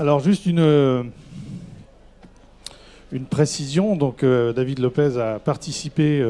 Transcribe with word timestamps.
Alors 0.00 0.20
juste 0.20 0.46
une, 0.46 1.10
une 3.10 3.24
précision. 3.24 3.96
Donc 3.96 4.24
David 4.24 4.78
Lopez 4.78 5.18
a 5.18 5.40
participé 5.40 6.24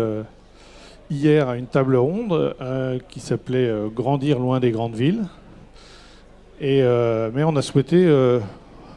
hier 1.11 1.51
à 1.51 1.57
une 1.59 1.67
table 1.67 1.97
ronde 1.97 2.57
qui 3.11 3.21
s'appelait 3.21 3.71
Grandir 3.95 4.39
loin 4.39 4.59
des 4.59 4.71
grandes 4.71 4.95
villes. 4.95 5.25
Et, 6.63 6.81
mais 7.35 7.45
on 7.45 7.57
a 7.57 7.63
souhaité 7.63 8.09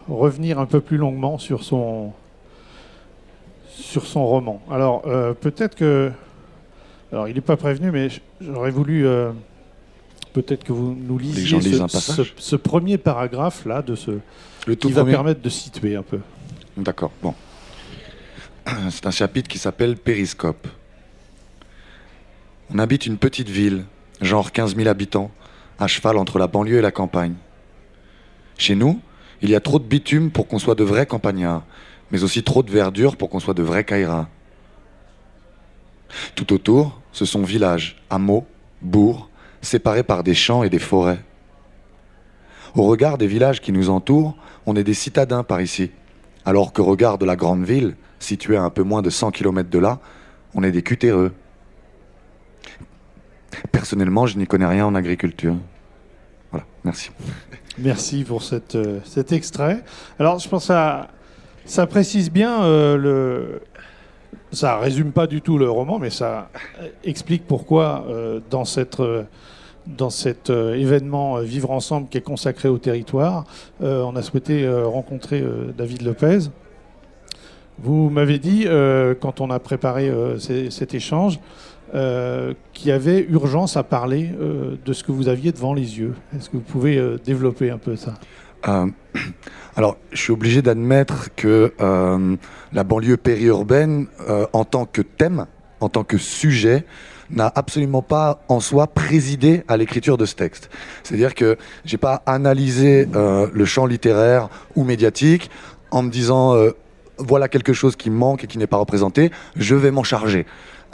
revenir 0.07 0.57
un 0.57 0.65
peu 0.65 0.79
plus 0.79 0.95
longuement 0.95 1.37
sur 1.37 1.65
son, 1.65 2.13
sur 3.67 4.05
son 4.05 4.25
roman. 4.25 4.61
Alors, 4.71 5.03
euh, 5.05 5.33
peut-être 5.33 5.75
que. 5.75 6.13
Alors, 7.11 7.27
il 7.27 7.35
n'est 7.35 7.41
pas 7.41 7.57
prévenu, 7.57 7.91
mais 7.91 8.07
j'aurais 8.39 8.71
voulu. 8.71 9.05
Peut-être 10.33 10.63
que 10.63 10.71
vous 10.71 10.95
nous 10.97 11.17
lisiez 11.17 11.57
ce, 12.37 12.55
premier 12.55 12.97
paragraphe 12.97 13.65
là 13.65 13.81
de 13.81 13.95
ce 13.95 14.11
Le 14.65 14.75
qui 14.75 14.91
va 14.91 15.03
permettre 15.03 15.41
de 15.41 15.49
situer 15.49 15.95
un 15.95 16.03
peu. 16.03 16.19
D'accord. 16.77 17.11
Bon, 17.21 17.35
c'est 18.89 19.05
un 19.05 19.11
chapitre 19.11 19.49
qui 19.49 19.57
s'appelle 19.57 19.97
Périscope. 19.97 20.67
On 22.73 22.79
habite 22.79 23.05
une 23.05 23.17
petite 23.17 23.49
ville, 23.49 23.83
genre 24.21 24.53
15 24.53 24.77
000 24.77 24.87
habitants, 24.87 25.31
à 25.79 25.87
cheval 25.87 26.17
entre 26.17 26.39
la 26.39 26.47
banlieue 26.47 26.77
et 26.77 26.81
la 26.81 26.91
campagne. 26.91 27.33
Chez 28.57 28.75
nous, 28.75 29.01
il 29.41 29.49
y 29.49 29.55
a 29.55 29.59
trop 29.59 29.79
de 29.79 29.83
bitume 29.83 30.31
pour 30.31 30.47
qu'on 30.47 30.59
soit 30.59 30.75
de 30.75 30.83
vrais 30.83 31.05
campagnards, 31.05 31.63
mais 32.11 32.23
aussi 32.23 32.43
trop 32.43 32.63
de 32.63 32.71
verdure 32.71 33.17
pour 33.17 33.29
qu'on 33.29 33.39
soit 33.39 33.53
de 33.53 33.63
vrais 33.63 33.83
caïras. 33.83 34.29
Tout 36.35 36.53
autour, 36.53 37.01
ce 37.11 37.25
sont 37.25 37.41
villages, 37.41 38.01
hameaux, 38.09 38.45
bourgs, 38.81 39.27
séparés 39.61 40.03
par 40.03 40.23
des 40.23 40.33
champs 40.33 40.63
et 40.63 40.69
des 40.69 40.79
forêts. 40.79 41.19
Au 42.75 42.83
regard 42.83 43.17
des 43.17 43.27
villages 43.27 43.61
qui 43.61 43.71
nous 43.71 43.89
entourent, 43.89 44.35
on 44.65 44.75
est 44.75 44.83
des 44.83 44.93
citadins 44.93 45.43
par 45.43 45.61
ici, 45.61 45.91
alors 46.45 46.73
qu'au 46.73 46.85
regard 46.85 47.17
de 47.17 47.25
la 47.25 47.35
grande 47.35 47.63
ville, 47.63 47.95
située 48.19 48.57
à 48.57 48.63
un 48.63 48.69
peu 48.69 48.83
moins 48.83 49.01
de 49.01 49.09
100 49.09 49.31
km 49.31 49.69
de 49.69 49.79
là, 49.79 49.99
on 50.53 50.63
est 50.63 50.71
des 50.71 50.81
cutéreux. 50.81 51.33
Personnellement, 53.71 54.25
je 54.25 54.37
n'y 54.37 54.47
connais 54.47 54.65
rien 54.65 54.85
en 54.85 54.95
agriculture. 54.95 55.55
Voilà, 56.51 56.65
merci. 56.83 57.11
Merci 57.77 58.23
pour 58.23 58.43
euh, 58.75 58.99
cet 59.03 59.31
extrait. 59.31 59.83
Alors, 60.19 60.39
je 60.39 60.47
pense 60.47 60.63
que 60.63 60.67
ça, 60.67 61.09
ça 61.65 61.87
précise 61.87 62.31
bien 62.31 62.63
euh, 62.63 62.97
le. 62.97 63.61
Ça 64.51 64.79
résume 64.79 65.11
pas 65.11 65.27
du 65.27 65.41
tout 65.41 65.57
le 65.57 65.69
roman, 65.69 65.97
mais 65.99 66.09
ça 66.09 66.49
explique 67.03 67.47
pourquoi 67.47 68.05
euh, 68.09 68.39
dans 68.49 68.65
cette 68.65 69.01
dans 69.87 70.11
cet 70.11 70.51
événement 70.51 71.39
Vivre 71.39 71.71
ensemble 71.71 72.07
qui 72.07 72.19
est 72.19 72.21
consacré 72.21 72.69
au 72.69 72.77
territoire, 72.77 73.45
on 73.79 74.15
a 74.15 74.21
souhaité 74.21 74.69
rencontrer 74.69 75.43
David 75.75 76.03
Lopez. 76.03 76.51
Vous 77.79 78.11
m'avez 78.11 78.37
dit, 78.37 78.67
quand 79.19 79.41
on 79.41 79.49
a 79.49 79.57
préparé 79.57 80.11
cet 80.37 80.93
échange, 80.93 81.39
euh, 81.93 82.53
qui 82.71 82.89
avait 82.89 83.19
urgence 83.29 83.75
à 83.75 83.83
parler 83.83 84.29
euh, 84.39 84.77
de 84.85 84.93
ce 84.93 85.03
que 85.03 85.11
vous 85.11 85.27
aviez 85.27 85.51
devant 85.51 85.73
les 85.73 85.99
yeux. 85.99 86.15
Est-ce 86.33 86.49
que 86.49 86.55
vous 86.55 86.63
pouvez 86.63 86.97
euh, 86.97 87.17
développer 87.17 87.69
un 87.69 87.77
peu 87.77 87.97
ça? 87.97 88.13
Alors, 89.75 89.97
je 90.11 90.17
suis 90.17 90.33
obligé 90.33 90.61
d'admettre 90.61 91.29
que 91.35 91.73
la 92.73 92.83
banlieue 92.83 93.17
périurbaine, 93.17 94.07
en 94.53 94.65
tant 94.65 94.85
que 94.85 95.01
thème, 95.01 95.45
en 95.79 95.89
tant 95.89 96.03
que 96.03 96.17
sujet, 96.17 96.85
n'a 97.29 97.51
absolument 97.55 98.01
pas 98.01 98.43
en 98.49 98.59
soi 98.59 98.87
présidé 98.87 99.63
à 99.69 99.77
l'écriture 99.77 100.17
de 100.17 100.25
ce 100.25 100.35
texte. 100.35 100.69
C'est-à-dire 101.03 101.33
que 101.33 101.57
j'ai 101.85 101.97
pas 101.97 102.21
analysé 102.25 103.07
le 103.13 103.65
champ 103.65 103.85
littéraire 103.85 104.49
ou 104.75 104.83
médiatique 104.83 105.49
en 105.91 106.03
me 106.03 106.09
disant 106.09 106.55
voilà 107.21 107.47
quelque 107.47 107.73
chose 107.73 107.95
qui 107.95 108.09
manque 108.09 108.43
et 108.43 108.47
qui 108.47 108.57
n'est 108.57 108.67
pas 108.67 108.77
représenté, 108.77 109.31
je 109.55 109.75
vais 109.75 109.91
m'en 109.91 110.03
charger. 110.03 110.45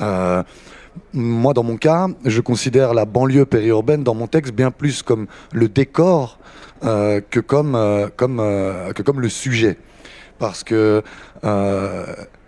Euh, 0.01 0.43
moi, 1.13 1.53
dans 1.53 1.63
mon 1.63 1.77
cas, 1.77 2.07
je 2.25 2.41
considère 2.41 2.93
la 2.93 3.05
banlieue 3.05 3.45
périurbaine 3.45 4.03
dans 4.03 4.15
mon 4.15 4.27
texte 4.27 4.53
bien 4.53 4.71
plus 4.71 5.03
comme 5.03 5.27
le 5.53 5.69
décor 5.69 6.39
euh, 6.83 7.21
que, 7.27 7.39
comme, 7.39 7.75
euh, 7.75 8.07
comme, 8.15 8.39
euh, 8.39 8.93
que 8.93 9.01
comme 9.01 9.19
le 9.19 9.29
sujet. 9.29 9.77
Parce 10.37 10.63
que 10.63 11.01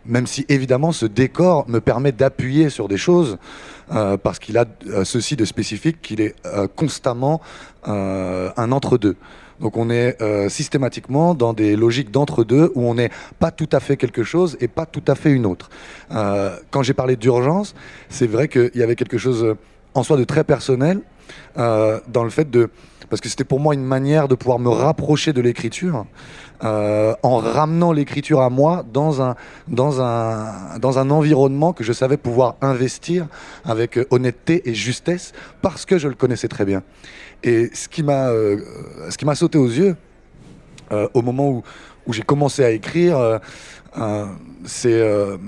même 0.06 0.28
si 0.28 0.46
évidemment 0.48 0.92
ce 0.92 1.08
décor 1.08 1.68
me 1.68 1.80
permet 1.80 2.12
d'appuyer 2.12 2.70
sur 2.70 2.88
des 2.88 2.98
choses, 2.98 3.40
parce 3.88 4.38
qu'il 4.38 4.60
a 4.60 4.66
ceci 5.04 5.36
de 5.36 5.44
spécifique 5.44 6.00
qu'il 6.00 6.22
est 6.22 6.36
constamment 6.76 7.42
un 7.86 8.72
entre-deux. 8.72 9.16
Donc 9.60 9.76
on 9.76 9.90
est 9.90 10.18
systématiquement 10.50 11.34
dans 11.34 11.54
des 11.54 11.76
logiques 11.76 12.12
d'entre-deux 12.12 12.72
où 12.76 12.88
on 12.88 12.94
n'est 12.94 13.10
pas 13.40 13.50
tout 13.50 13.70
à 13.72 13.80
fait 13.80 13.98
quelque 13.98 14.24
chose 14.24 14.56
et 14.62 14.68
pas 14.68 14.86
tout 14.86 15.04
à 15.08 15.16
fait 15.16 15.32
une 15.32 15.48
autre. 15.48 15.72
Quand 16.10 16.84
j'ai 16.84 16.94
parlé 16.94 17.16
d'urgence, 17.16 17.74
c'est 18.10 18.28
vrai 18.28 18.50
qu'il 18.50 18.70
y 18.76 18.84
avait 18.84 18.96
quelque 18.96 19.18
chose 19.18 19.56
en 19.96 20.04
soi 20.04 20.16
de 20.18 20.26
très 20.26 20.44
personnel 20.44 21.02
dans 21.56 22.24
le 22.24 22.30
fait 22.30 22.52
de... 22.52 22.70
Parce 23.09 23.22
que 23.22 23.30
c'était 23.30 23.44
pour 23.44 23.59
moi 23.59 23.74
une 23.74 23.84
manière 23.84 24.28
de 24.28 24.36
pouvoir 24.36 24.59
me 24.59 24.70
rapprocher 24.70 25.34
de 25.34 25.42
l'écriture. 25.42 26.06
en 26.62 27.38
ramenant 27.38 27.94
l'écriture 27.94 28.42
à 28.42 28.50
moi 28.50 28.84
dans 28.94 29.22
un, 29.22 29.36
dans, 29.68 30.02
un, 30.02 30.78
dans 30.80 31.00
un 31.00 31.09
environnement 31.09 31.72
que 31.74 31.84
je 31.86 31.94
savais 31.94 32.18
pouvoir 32.18 32.56
investir 32.62 33.28
avec 33.64 33.98
honnêteté 34.09 34.69
et 34.69 34.74
justesse 34.74 35.31
parce 35.62 35.86
que 35.86 35.98
je 35.98 36.08
le 36.08 36.16
connaissais 36.16 36.50
très 36.50 36.66
bien. 36.66 36.84
Et 37.44 37.69
ce 37.74 37.88
qui 37.88 38.03
m'a, 38.03 38.30
euh, 38.30 38.59
m'a 39.24 39.36
sauté 39.36 39.58
aux 39.58 39.68
yeux 39.68 39.96
euh, 40.92 41.08
au 41.14 41.22
moment 41.22 41.50
où, 41.50 41.64
où 42.06 42.14
j'ai 42.14 42.24
commencé 42.24 42.64
à 42.64 42.72
écrire, 42.72 43.18
euh, 43.98 44.25
c'est 44.66 45.02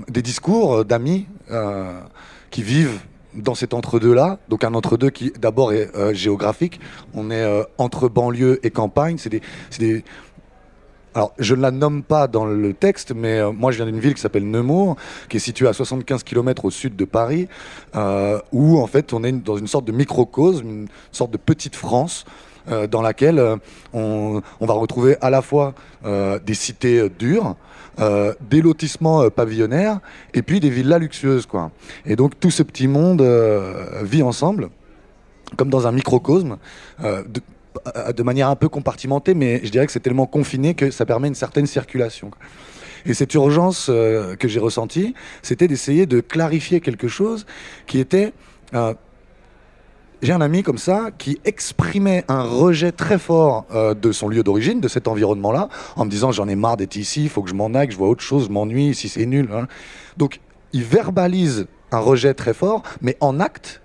des 0.08 0.22
discours 0.22 0.84
d'amis 0.84 1.26
qui 2.50 2.62
vivent 2.62 3.00
dans 3.34 3.54
cet 3.54 3.74
entre-deux-là, 3.74 4.38
donc 4.48 4.64
un 4.64 4.74
entre-deux 4.74 5.10
qui 5.10 5.32
d'abord 5.38 5.72
est 5.72 5.90
géographique, 6.14 6.80
on 7.14 7.30
est 7.30 7.64
entre 7.78 8.08
banlieue 8.08 8.60
et 8.62 8.70
campagne, 8.70 9.16
c'est 9.18 9.30
des, 9.30 9.40
des, 9.78 10.04
alors, 11.14 11.34
je 11.38 11.54
ne 11.54 11.60
la 11.60 11.70
nomme 11.70 12.02
pas 12.02 12.26
dans 12.26 12.46
le 12.46 12.72
texte, 12.72 13.12
mais 13.14 13.38
euh, 13.38 13.52
moi, 13.52 13.70
je 13.70 13.76
viens 13.76 13.86
d'une 13.86 14.00
ville 14.00 14.14
qui 14.14 14.20
s'appelle 14.20 14.50
Nemours, 14.50 14.96
qui 15.28 15.36
est 15.36 15.40
située 15.40 15.68
à 15.68 15.74
75 15.74 16.22
km 16.22 16.64
au 16.64 16.70
sud 16.70 16.96
de 16.96 17.04
Paris, 17.04 17.48
euh, 17.94 18.40
où, 18.50 18.78
en 18.80 18.86
fait, 18.86 19.12
on 19.12 19.22
est 19.22 19.32
dans 19.32 19.58
une 19.58 19.66
sorte 19.66 19.84
de 19.84 19.92
microcosme, 19.92 20.66
une 20.66 20.88
sorte 21.10 21.30
de 21.30 21.36
petite 21.36 21.76
France, 21.76 22.24
euh, 22.70 22.86
dans 22.86 23.02
laquelle 23.02 23.58
on, 23.92 24.40
va 24.60 24.72
retrouver 24.72 25.16
à 25.20 25.28
la 25.28 25.42
fois 25.42 25.74
des 26.04 26.54
cités 26.54 27.08
dures, 27.10 27.56
des 27.98 28.62
lotissements 28.62 29.28
pavillonnaires, 29.30 30.00
et 30.34 30.42
puis 30.42 30.60
des 30.60 30.70
villas 30.70 30.98
luxueuses, 30.98 31.46
quoi. 31.46 31.70
Et 32.06 32.16
donc, 32.16 32.38
tout 32.40 32.50
ce 32.50 32.62
petit 32.62 32.88
monde 32.88 33.22
vit 34.02 34.22
ensemble, 34.22 34.70
comme 35.56 35.70
dans 35.70 35.86
un 35.86 35.92
microcosme, 35.92 36.56
de, 37.00 37.42
euh, 37.96 38.24
manière 38.24 38.48
un 38.48 38.56
peu 38.56 38.68
compartimentée, 38.68 39.34
mais 39.34 39.60
je 39.64 39.70
dirais 39.70 39.86
que 39.86 39.92
c'est 39.92 40.00
tellement 40.00 40.26
confiné 40.26 40.74
que 40.74 40.90
ça 40.90 41.04
permet 41.04 41.28
une 41.28 41.34
certaine 41.34 41.66
circulation. 41.66 42.30
Et 43.06 43.14
cette 43.14 43.34
urgence 43.34 43.88
euh, 43.88 44.36
que 44.36 44.46
j'ai 44.46 44.60
ressentie, 44.60 45.14
c'était 45.42 45.66
d'essayer 45.66 46.06
de 46.06 46.20
clarifier 46.20 46.80
quelque 46.80 47.08
chose 47.08 47.46
qui 47.86 47.98
était... 47.98 48.32
Euh, 48.74 48.94
j'ai 50.22 50.32
un 50.32 50.40
ami 50.40 50.62
comme 50.62 50.78
ça 50.78 51.10
qui 51.18 51.40
exprimait 51.44 52.24
un 52.28 52.42
rejet 52.42 52.92
très 52.92 53.18
fort 53.18 53.66
de 54.00 54.12
son 54.12 54.28
lieu 54.28 54.44
d'origine, 54.44 54.80
de 54.80 54.88
cet 54.88 55.08
environnement-là, 55.08 55.68
en 55.96 56.04
me 56.04 56.10
disant 56.10 56.30
j'en 56.30 56.48
ai 56.48 56.54
marre 56.54 56.76
d'être 56.76 56.96
ici, 56.96 57.24
il 57.24 57.28
faut 57.28 57.42
que 57.42 57.50
je 57.50 57.54
m'en 57.54 57.74
aille, 57.74 57.88
que 57.88 57.92
je 57.92 57.98
vois 57.98 58.08
autre 58.08 58.22
chose, 58.22 58.46
je 58.46 58.52
m'ennuie, 58.52 58.86
ici 58.86 59.08
c'est 59.08 59.26
nul. 59.26 59.48
Hein. 59.52 59.66
Donc 60.16 60.40
il 60.72 60.84
verbalise 60.84 61.66
un 61.90 61.98
rejet 61.98 62.34
très 62.34 62.54
fort, 62.54 62.82
mais 63.00 63.16
en 63.20 63.40
acte, 63.40 63.82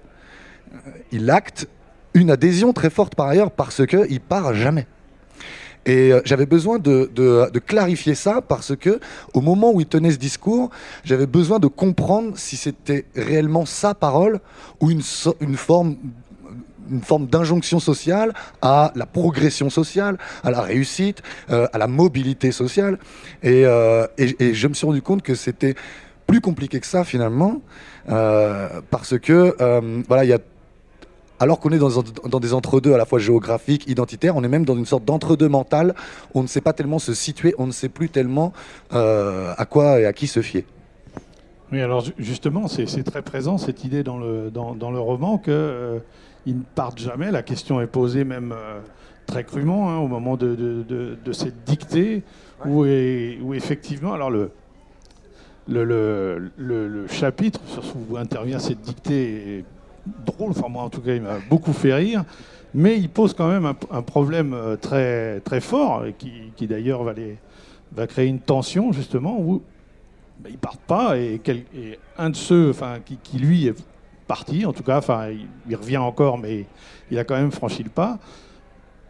il 1.12 1.30
acte 1.30 1.68
une 2.14 2.32
adhésion 2.32 2.72
très 2.72 2.90
forte 2.90 3.16
par 3.16 3.28
ailleurs 3.28 3.52
parce 3.52 3.86
qu'il 3.86 4.22
part 4.22 4.54
jamais. 4.54 4.88
Et 5.86 6.12
euh, 6.12 6.22
j'avais 6.26 6.46
besoin 6.46 6.80
de, 6.80 7.10
clarifier 7.66 8.14
ça 8.14 8.42
parce 8.42 8.76
que 8.76 9.00
au 9.34 9.42
moment 9.42 9.72
où 9.72 9.80
il 9.80 9.88
tenait 9.88 10.12
ce 10.12 10.18
discours, 10.18 10.70
j'avais 11.04 11.28
besoin 11.28 11.60
de 11.60 11.68
comprendre 11.68 12.38
si 12.38 12.58
c'était 12.58 13.06
réellement 13.16 13.66
sa 13.66 13.94
parole 13.94 14.40
ou 14.82 14.92
une 14.92 15.02
forme 15.56 15.96
une 16.90 17.02
forme 17.02 17.28
d'injonction 17.28 17.80
sociale 17.80 18.34
à 18.62 18.92
la 18.96 19.06
progression 19.06 19.70
sociale, 19.70 20.18
à 20.44 20.52
la 20.52 20.62
réussite, 20.62 21.22
euh, 21.50 21.68
à 21.74 21.78
la 21.78 21.88
mobilité 21.88 22.52
sociale. 22.52 23.00
Euh, 23.46 24.08
et, 24.18 24.36
et, 24.40 24.54
je 24.54 24.68
me 24.68 24.74
suis 24.74 24.86
rendu 24.86 25.02
compte 25.02 25.22
que 25.22 25.36
c'était 25.36 25.76
plus 26.26 26.42
compliqué 26.42 26.80
que 26.80 26.88
ça 26.88 27.04
finalement, 27.04 27.62
parce 28.06 29.18
que 29.18 29.56
voilà, 30.08 30.26
il 30.26 30.30
y 30.30 30.34
a 30.34 30.40
alors 31.40 31.60
qu'on 31.60 31.70
est 31.70 31.78
dans, 31.78 32.40
des 32.40 32.54
entre-deux 32.54 32.94
à 32.94 32.98
la 32.98 33.06
fois 33.06 33.20
géographiques, 33.20 33.88
identitaires, 33.88 34.36
on 34.36 34.44
est 34.44 34.48
même 34.48 34.66
dans 34.66 34.76
une 34.76 34.86
sorte 34.86 35.06
d'entre-deux 35.06 35.50
mental. 35.50 35.94
On 36.34 36.42
ne 36.42 36.48
sait 36.48 36.62
pas 36.62 36.74
tellement 36.74 37.00
se 37.00 37.14
situer, 37.14 37.54
on 37.58 37.68
ne 37.68 37.72
sait 37.72 37.90
plus 37.90 38.10
tellement 38.10 38.54
euh, 38.94 39.54
à 39.58 39.66
quoi 39.66 40.00
et 40.00 40.06
à 40.06 40.14
qui 40.14 40.28
se 40.28 40.42
fier. 40.42 40.66
Oui, 41.72 41.82
alors 41.82 42.04
justement, 42.18 42.68
c'est 42.68 43.04
très 43.04 43.22
présent 43.22 43.58
cette 43.58 43.84
idée 43.84 44.02
dans 44.02 44.18
le, 44.18 44.50
dans, 44.50 44.92
le 44.92 45.00
roman 45.00 45.38
qu'ils 45.38 46.02
euh, 46.48 46.54
ne 46.54 46.64
partent 46.76 47.00
jamais. 47.00 47.32
La 47.32 47.44
question 47.44 47.82
est 47.82 47.88
posée 47.88 48.24
même 48.24 48.54
euh, 48.56 48.80
très 49.26 49.44
crûment 49.44 49.90
hein, 49.90 49.98
au 49.98 50.08
moment 50.08 50.38
de, 50.38 50.56
de, 50.56 51.18
de, 51.24 51.32
cette 51.32 51.64
dictée, 51.64 52.24
où, 52.66 52.86
où, 52.86 53.54
effectivement, 53.54 54.14
alors 54.14 54.32
le, 54.32 54.52
le, 55.68 55.84
le, 55.84 56.88
le, 56.88 57.08
chapitre 57.08 57.60
sur 57.68 57.84
où 58.10 58.18
intervient 58.18 58.60
cette 58.60 58.82
dictée 58.82 59.60
est 59.60 59.66
drôle, 60.26 60.52
enfin 60.52 60.70
moi 60.70 60.84
en 60.84 60.90
tout 60.90 61.02
cas 61.02 61.14
il 61.14 61.22
m'a 61.22 61.40
beaucoup 61.50 61.74
fait 61.74 61.94
rire, 61.94 62.24
mais 62.74 62.98
il 62.98 63.10
pose 63.10 63.34
quand 63.34 63.48
même 63.48 63.66
un, 63.92 64.02
problème 64.02 64.54
euh, 64.54 64.76
très, 64.76 65.40
très 65.42 65.62
fort, 65.62 66.06
qui, 66.18 66.32
qui 66.56 66.68
d'ailleurs 66.68 67.04
va, 67.04 67.14
va 67.92 68.08
créer 68.08 68.28
une 68.28 68.40
tension 68.40 68.92
justement 68.92 69.40
où 69.40 69.62
ben, 70.40 70.50
ils 70.52 70.58
partent 70.58 70.82
pas 70.82 71.18
et, 71.18 71.42
un 72.18 72.30
de 72.30 72.36
ceux 72.36 72.70
enfin, 72.70 73.00
qui, 73.04 73.18
qui, 73.18 73.38
lui 73.38 73.68
est 73.68 73.76
parti, 74.28 74.66
en 74.66 74.74
tout 74.74 74.84
cas, 74.84 74.98
enfin 74.98 75.30
il, 75.70 75.76
revient 75.76 75.98
encore, 75.98 76.38
mais 76.38 76.66
il 77.12 77.18
a 77.20 77.24
quand 77.24 77.36
même 77.36 77.52
franchi 77.52 77.84
le 77.84 77.90
pas. 77.90 78.20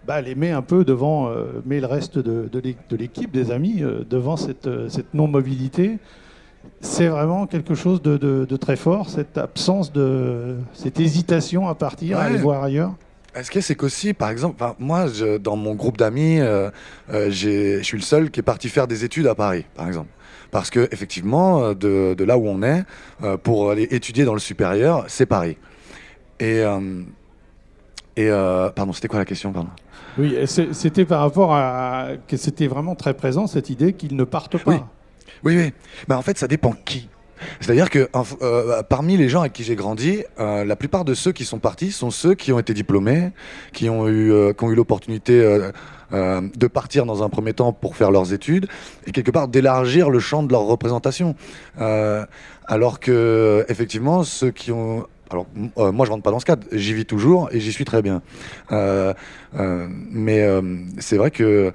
Bah, 0.05 0.21
les 0.21 0.35
met 0.35 0.51
un 0.51 0.61
peu 0.61 0.85
devant, 0.85 1.27
euh, 1.27 1.61
met 1.65 1.81
le 1.81 1.87
reste 1.87 2.17
de, 2.17 2.49
de 2.49 2.95
l'équipe, 2.95 3.31
des 3.31 3.51
amis, 3.51 3.83
euh, 3.83 4.05
devant 4.09 4.37
cette, 4.37 4.69
cette 4.89 5.13
non-mobilité 5.13 5.99
c'est 6.81 7.07
vraiment 7.07 7.47
quelque 7.47 7.75
chose 7.75 8.01
de, 8.01 8.45
très 8.57 8.75
fort, 8.75 9.09
cette 9.09 9.37
absence 9.37 9.91
de. 9.91 10.57
cette 10.73 10.99
hésitation 10.99 11.67
à 11.67 11.75
partir, 11.75 12.17
à 12.17 12.23
aller 12.23 12.37
voir 12.37 12.63
ailleurs. 12.63 12.93
Est-ce 13.35 13.51
que 13.51 13.61
c'est 13.61 13.75
qu'aussi, 13.75 14.13
par 14.13 14.29
exemple, 14.29 14.63
moi, 14.79 15.05
dans 15.41 15.55
mon 15.55 15.75
groupe 15.75 15.97
d'amis, 15.97 16.39
euh, 16.39 16.71
euh, 17.11 17.29
je 17.29 17.83
suis 17.83 17.97
le 17.97 18.03
seul 18.03 18.31
qui 18.31 18.39
est 18.39 18.43
parti 18.43 18.67
faire 18.67 18.87
des 18.87 19.03
études 19.03 19.27
à 19.27 19.35
Paris, 19.35 19.65
par 19.75 19.87
exemple. 19.87 20.09
Parce 20.51 20.69
que, 20.69 20.87
effectivement, 20.91 21.63
euh, 21.63 21.73
de, 22.15 22.23
là 22.23 22.37
où 22.37 22.47
on 22.47 22.63
est, 22.63 22.83
pour 23.43 23.71
aller 23.71 23.87
étudier 23.91 24.25
dans 24.25 24.33
le 24.33 24.39
supérieur, 24.39 25.05
c'est 25.07 25.25
Paris. 25.25 25.57
Et. 26.39 26.63
et 28.15 28.29
pardon, 28.75 28.93
c'était 28.93 29.07
quoi 29.07 29.19
la 29.19 29.25
question 29.25 29.51
pardon? 29.51 29.69
Oui, 30.17 30.35
c'était 30.45 31.05
par 31.05 31.21
rapport 31.21 31.53
à. 31.53 32.09
que 32.27 32.37
c'était 32.37 32.67
vraiment 32.67 32.95
très 32.95 33.13
présent, 33.13 33.47
cette 33.47 33.69
idée 33.69 33.93
qu'ils 33.93 34.15
ne 34.15 34.23
partent 34.23 34.57
pas. 34.63 34.87
Oui, 35.43 35.55
oui. 35.55 35.73
en 36.13 36.21
fait, 36.21 36.37
ça 36.37 36.47
dépend 36.47 36.73
qui. 36.85 37.09
C'est-à-dire 37.59 37.89
que 37.89 38.09
euh, 38.41 38.83
parmi 38.83 39.17
les 39.17 39.29
gens 39.29 39.41
avec 39.41 39.53
qui 39.53 39.63
j'ai 39.63 39.75
grandi, 39.75 40.23
euh, 40.39 40.63
la 40.65 40.75
plupart 40.75 41.05
de 41.05 41.13
ceux 41.13 41.31
qui 41.31 41.45
sont 41.45 41.59
partis 41.59 41.91
sont 41.91 42.11
ceux 42.11 42.35
qui 42.35 42.51
ont 42.51 42.59
été 42.59 42.73
diplômés, 42.73 43.31
qui 43.73 43.89
ont 43.89 44.07
eu, 44.07 44.31
euh, 44.31 44.53
qui 44.53 44.63
ont 44.63 44.71
eu 44.71 44.75
l'opportunité 44.75 45.59
de 46.11 46.67
partir 46.67 47.05
dans 47.05 47.23
un 47.23 47.29
premier 47.29 47.53
temps 47.53 47.73
pour 47.73 47.95
faire 47.95 48.11
leurs 48.11 48.33
études 48.33 48.67
et 49.05 49.11
quelque 49.11 49.31
part 49.31 49.47
d'élargir 49.47 50.09
le 50.09 50.19
champ 50.19 50.43
de 50.43 50.51
leur 50.51 50.61
représentation. 50.61 51.35
alors 52.65 52.99
que 52.99 53.65
effectivement, 53.67 54.23
ceux 54.23 54.51
qui 54.51 54.71
ont 54.71 55.05
alors 55.29 55.45
moi 55.75 56.05
je 56.05 56.11
rentre 56.11 56.23
pas 56.23 56.31
dans 56.31 56.39
ce 56.39 56.45
cadre, 56.45 56.65
j'y 56.71 56.93
vis 56.93 57.05
toujours 57.05 57.49
et 57.51 57.59
j'y 57.59 57.73
suis 57.73 57.85
très 57.85 58.01
bien. 58.01 58.21
mais 58.71 60.47
c'est 60.99 61.17
vrai 61.17 61.31
que 61.31 61.73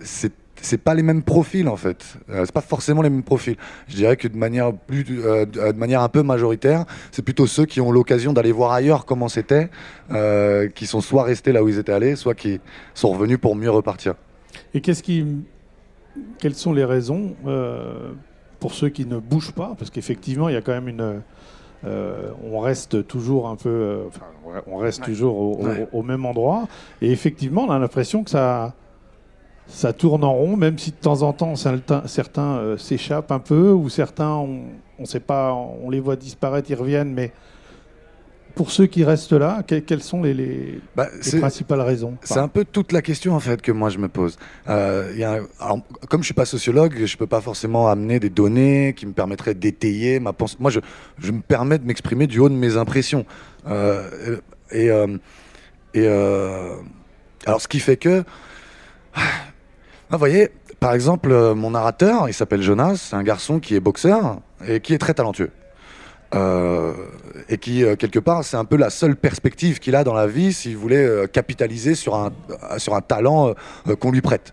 c'est 0.00 0.32
c'est 0.62 0.78
pas 0.82 0.94
les 0.94 1.02
mêmes 1.02 1.22
profils 1.22 1.68
en 1.68 1.76
fait. 1.76 2.18
Euh, 2.30 2.44
c'est 2.44 2.52
pas 2.52 2.60
forcément 2.60 3.02
les 3.02 3.10
mêmes 3.10 3.22
profils. 3.22 3.56
Je 3.88 3.96
dirais 3.96 4.16
que 4.16 4.28
de 4.28 4.36
manière 4.36 4.72
plus, 4.72 5.04
euh, 5.24 5.46
de 5.46 5.78
manière 5.78 6.02
un 6.02 6.08
peu 6.08 6.22
majoritaire, 6.22 6.84
c'est 7.10 7.22
plutôt 7.22 7.46
ceux 7.46 7.66
qui 7.66 7.80
ont 7.80 7.92
l'occasion 7.92 8.32
d'aller 8.32 8.52
voir 8.52 8.72
ailleurs 8.72 9.04
comment 9.04 9.28
c'était, 9.28 9.70
euh, 10.10 10.68
qui 10.68 10.86
sont 10.86 11.00
soit 11.00 11.22
restés 11.22 11.52
là 11.52 11.62
où 11.62 11.68
ils 11.68 11.78
étaient 11.78 11.92
allés, 11.92 12.16
soit 12.16 12.34
qui 12.34 12.60
sont 12.94 13.10
revenus 13.10 13.38
pour 13.38 13.56
mieux 13.56 13.70
repartir. 13.70 14.14
Et 14.74 14.80
qu'est-ce 14.80 15.02
qui, 15.02 15.24
quelles 16.38 16.54
sont 16.54 16.72
les 16.72 16.84
raisons 16.84 17.34
pour 18.60 18.74
ceux 18.74 18.88
qui 18.88 19.06
ne 19.06 19.18
bougent 19.18 19.52
pas, 19.52 19.74
parce 19.78 19.90
qu'effectivement 19.90 20.48
il 20.48 20.54
y 20.54 20.58
a 20.58 20.62
quand 20.62 20.72
même 20.72 20.88
une 20.88 21.22
on 21.84 22.58
reste 22.58 23.06
toujours 23.06 23.48
un 23.48 23.54
peu, 23.54 24.02
enfin, 24.08 24.26
on 24.66 24.78
reste 24.78 25.04
toujours 25.04 25.38
au, 25.38 25.60
au, 25.92 26.02
même 26.02 26.26
endroit. 26.26 26.66
Et 27.00 27.12
effectivement, 27.12 27.66
on 27.68 27.70
a 27.70 27.78
l'impression 27.78 28.24
que 28.24 28.30
ça, 28.30 28.74
ça 29.68 29.92
tourne 29.92 30.24
en 30.24 30.32
rond, 30.32 30.56
même 30.56 30.78
si 30.78 30.90
de 30.90 30.96
temps 30.96 31.22
en 31.22 31.32
temps 31.32 31.54
certains 31.54 32.56
euh, 32.56 32.76
s'échappent 32.78 33.30
un 33.30 33.38
peu, 33.38 33.70
ou 33.70 33.88
certains, 33.88 34.32
on, 34.32 34.62
on 34.98 35.04
sait 35.04 35.20
pas, 35.20 35.52
on 35.54 35.90
les 35.90 36.00
voit 36.00 36.16
disparaître, 36.16 36.70
ils 36.70 36.74
reviennent, 36.74 37.12
mais 37.12 37.32
pour 38.58 38.72
ceux 38.72 38.86
qui 38.86 39.04
restent 39.04 39.34
là, 39.34 39.62
quelles 39.62 40.02
sont 40.02 40.20
les, 40.20 40.34
les, 40.34 40.80
bah, 40.96 41.06
principales 41.38 41.80
raisons 41.80 42.16
C'est 42.24 42.40
un 42.40 42.48
peu 42.48 42.64
toute 42.64 42.90
la 42.90 43.02
question 43.02 43.36
en 43.36 43.40
fait 43.40 43.62
que 43.62 43.70
moi 43.70 43.88
je 43.88 43.98
me 43.98 44.08
pose. 44.08 44.36
Euh, 44.68 45.12
y 45.16 45.22
a 45.22 45.38
comme 46.08 46.22
je 46.22 46.24
suis 46.24 46.34
pas 46.34 46.44
sociologue, 46.44 47.04
je 47.04 47.16
peux 47.16 47.28
pas 47.28 47.40
forcément 47.40 47.88
amener 47.88 48.18
des 48.18 48.30
données 48.30 48.94
qui 48.96 49.06
me 49.06 49.12
permettraient 49.12 49.54
d'étayer 49.54 50.18
ma 50.18 50.32
pensée. 50.32 50.56
Moi, 50.58 50.72
je, 50.72 50.80
je, 51.18 51.30
me 51.30 51.40
permets 51.40 51.78
de 51.78 51.84
m'exprimer 51.84 52.26
du 52.26 52.40
haut 52.40 52.48
de 52.48 52.54
mes 52.54 52.76
impressions. 52.76 53.24
Euh, 53.68 54.38
et, 54.72 54.90
euh, 54.90 55.06
et 55.94 56.08
alors, 57.46 57.60
ce 57.60 57.68
qui 57.68 57.78
fait 57.78 57.96
que 57.96 58.24
ah, 60.10 60.14
vous 60.16 60.18
voyez, 60.18 60.50
par 60.80 60.94
exemple, 60.94 61.30
euh, 61.30 61.54
mon 61.54 61.72
narrateur, 61.72 62.28
il 62.28 62.34
s'appelle 62.34 62.62
Jonas, 62.62 63.08
c'est 63.10 63.16
un 63.16 63.22
garçon 63.22 63.60
qui 63.60 63.74
est 63.74 63.80
boxeur 63.80 64.40
et 64.66 64.80
qui 64.80 64.94
est 64.94 64.98
très 64.98 65.12
talentueux. 65.12 65.50
Euh, 66.34 66.92
et 67.48 67.58
qui, 67.58 67.84
euh, 67.84 67.94
quelque 67.96 68.18
part, 68.18 68.44
c'est 68.44 68.56
un 68.56 68.64
peu 68.64 68.76
la 68.76 68.90
seule 68.90 69.16
perspective 69.16 69.80
qu'il 69.80 69.96
a 69.96 70.04
dans 70.04 70.14
la 70.14 70.26
vie 70.26 70.52
s'il 70.52 70.76
voulait 70.76 71.26
capitaliser 71.30 71.94
sur 71.94 72.14
un, 72.14 72.30
sur 72.78 72.94
un 72.94 73.02
talent 73.02 73.54
qu'on 73.98 74.10
lui 74.10 74.22
prête. 74.22 74.52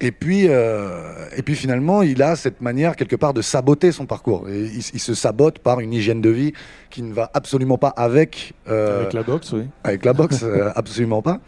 Et 0.00 0.12
puis, 0.12 0.44
et 0.46 1.42
puis 1.44 1.54
finalement, 1.54 2.02
il 2.02 2.22
a 2.22 2.36
cette 2.36 2.60
manière 2.60 2.96
quelque 2.96 3.16
part 3.16 3.32
de 3.32 3.40
saboter 3.40 3.90
son 3.90 4.04
parcours. 4.04 4.48
Et 4.48 4.64
il, 4.64 4.82
il, 4.92 5.00
se 5.00 5.14
sabote 5.14 5.60
par 5.60 5.80
une 5.80 5.94
hygiène 5.94 6.20
de 6.20 6.30
vie 6.30 6.52
qui 6.90 7.02
ne 7.02 7.14
va 7.14 7.30
absolument 7.32 7.78
pas 7.78 7.88
avec. 7.88 8.52
avec 8.66 9.12
la 9.14 9.22
boxe, 9.22 9.52
oui. 9.52 9.66
Avec 9.82 10.04
la 10.04 10.12
boxe, 10.12 10.44
absolument 10.74 11.22
pas. 11.22 11.40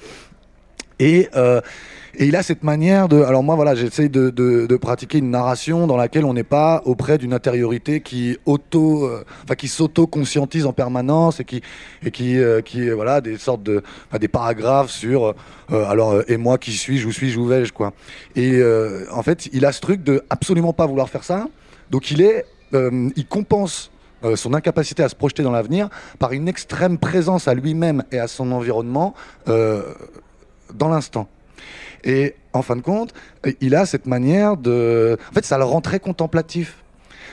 Et 1.01 1.29
et 2.19 2.27
il 2.27 2.37
a 2.37 2.43
cette 2.43 2.63
manière 2.63 3.09
de. 3.09 3.21
Alors 3.23 3.43
moi, 3.43 3.57
voilà, 3.57 3.75
j'essaye 3.75 4.09
de, 4.09 4.31
de, 4.31 4.77
pratiquer 4.77 5.19
une 5.19 5.31
narration 5.31 5.87
dans 5.87 5.97
laquelle 5.97 6.25
on 6.25 6.33
n'est 6.33 6.45
pas 6.45 6.83
auprès 6.87 7.19
d'une 7.19 7.35
intériorité 7.35 8.01
qui 8.01 8.39
auto, 8.47 9.05
euh, 9.05 9.25
enfin 9.45 9.55
qui 9.55 9.69
s'auto-conscientise 9.69 10.65
en 10.65 10.73
permanence 10.73 11.41
et 11.41 11.45
qui 11.45 11.61
et 12.05 12.11
qui 12.11 12.39
euh, 12.39 12.63
qui 12.63 12.89
voilà 12.91 13.21
des 13.21 13.37
sortes 13.37 13.63
de 13.63 13.83
des 14.19 14.29
paragraphes 14.29 14.91
sur 14.91 15.35
euh, 15.73 15.85
alors 15.87 16.23
et 16.29 16.39
moi 16.39 16.57
qui 16.57 16.73
suis-je, 16.73 17.07
où 17.07 17.13
suis-je, 17.13 17.39
où 17.39 17.47
vais-je 17.47 17.73
quoi. 17.73 17.93
Et 18.35 18.63
en 19.11 19.23
fait, 19.23 19.49
il 19.53 19.67
a 19.67 19.73
ce 19.73 19.81
truc 19.81 20.03
de 20.03 20.23
absolument 20.31 20.73
pas 20.73 20.87
vouloir 20.87 21.09
faire 21.09 21.25
ça. 21.25 21.49
Donc 21.91 22.11
il 22.11 22.23
est, 22.23 22.47
il 22.73 23.27
compense 23.29 23.91
son 24.35 24.55
incapacité 24.55 25.03
à 25.03 25.09
se 25.09 25.15
projeter 25.15 25.43
dans 25.43 25.53
l'avenir 25.53 25.89
par 26.19 26.33
une 26.33 26.49
extrême 26.49 26.99
présence 26.99 27.47
à 27.49 27.55
lui-même 27.55 28.05
et 28.11 28.19
à 28.19 28.27
son 28.27 28.53
environnement 28.53 29.15
dans 29.47 30.89
l'instant. 30.89 31.29
Et 32.07 32.37
en 32.53 32.63
fin 32.63 32.77
de 32.77 32.81
compte, 32.81 33.13
il 33.61 33.75
a 33.75 33.85
cette 33.85 34.07
manière 34.07 34.57
de... 34.57 35.19
En 35.31 35.35
fait, 35.35 35.45
ça 35.45 35.59
le 35.59 35.65
rend 35.65 35.81
très 35.81 36.01
contemplatif. 36.01 36.77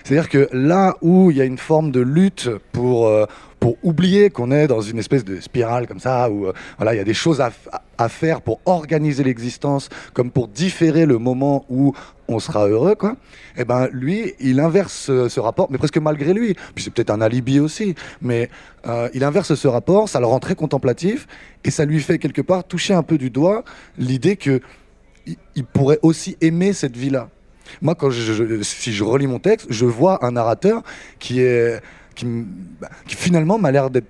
C'est-à-dire 0.04 0.30
que 0.30 0.50
là 0.52 0.96
où 1.02 1.32
il 1.32 1.38
y 1.38 1.42
a 1.42 1.46
une 1.46 1.58
forme 1.58 1.92
de 1.92 2.02
lutte 2.02 2.50
pour, 2.72 3.08
euh, 3.08 3.26
pour 3.60 3.78
oublier 3.84 4.30
qu'on 4.30 4.52
est 4.52 4.68
dans 4.68 4.82
une 4.82 5.00
espèce 5.00 5.24
de 5.24 5.40
spirale 5.40 5.88
comme 5.88 6.00
ça, 6.00 6.30
où 6.30 6.48
euh, 6.48 6.54
voilà, 6.78 6.94
il 6.94 6.98
y 6.98 7.02
a 7.02 7.06
des 7.06 7.14
choses 7.14 7.42
à, 7.42 7.52
à 7.98 8.10
faire 8.10 8.42
pour 8.42 8.60
organiser 8.66 9.24
l'existence, 9.24 9.90
comme 10.14 10.32
pour 10.32 10.48
différer 10.48 11.06
le 11.06 11.18
moment 11.18 11.66
où 11.70 11.94
on 12.28 12.40
sera 12.40 12.68
heureux, 12.68 12.96
quoi. 12.96 13.12
Et 13.56 13.62
eh 13.62 13.66
ben 13.66 13.88
lui, 13.92 14.34
il 14.40 14.60
inverse 14.60 14.94
ce, 14.94 15.40
rapport, 15.40 15.68
mais 15.70 15.78
presque 15.78 15.98
malgré 15.98 16.34
lui. 16.34 16.56
Puis 16.74 16.84
c'est 16.84 16.92
peut-être 16.92 17.12
un 17.12 17.22
alibi 17.22 17.60
aussi, 17.60 17.96
mais 18.22 18.50
euh, 18.88 19.10
il 19.14 19.24
inverse 19.24 19.54
ce 19.54 19.68
rapport, 19.68 20.10
ça 20.10 20.20
le 20.20 20.26
rend 20.26 20.40
très 20.40 20.56
contemplatif 20.56 21.28
et 21.64 21.72
ça 21.72 21.86
lui 21.86 22.00
fait 22.00 22.18
quelque 22.18 22.42
part 22.42 22.64
toucher 22.64 22.94
un 22.94 23.04
peu 23.04 23.18
du 23.18 23.30
doigt 23.30 23.64
l'idée 23.98 24.36
que 24.36 24.62
il, 25.56 25.64
pourrait 25.64 26.00
aussi 26.02 26.36
aimer 26.42 26.74
cette 26.74 26.98
vie-là. 26.98 27.30
Moi, 27.82 27.96
quand 27.96 28.10
je, 28.10 28.62
si 28.62 28.94
je 28.94 29.04
relis 29.04 29.28
mon 29.28 29.40
texte, 29.40 29.68
je 29.70 29.86
vois 29.86 30.26
un 30.26 30.32
narrateur 30.32 30.84
qui 31.20 31.42
est 31.42 31.82
qui, 32.16 32.28
finalement 33.08 33.58
m'a 33.58 33.72
l'air 33.72 33.90
d'être 33.90 34.10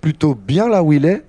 plutôt 0.00 0.34
bien 0.34 0.68
là 0.68 0.82
où 0.82 0.92
il 0.92 1.04
est, 1.04 1.24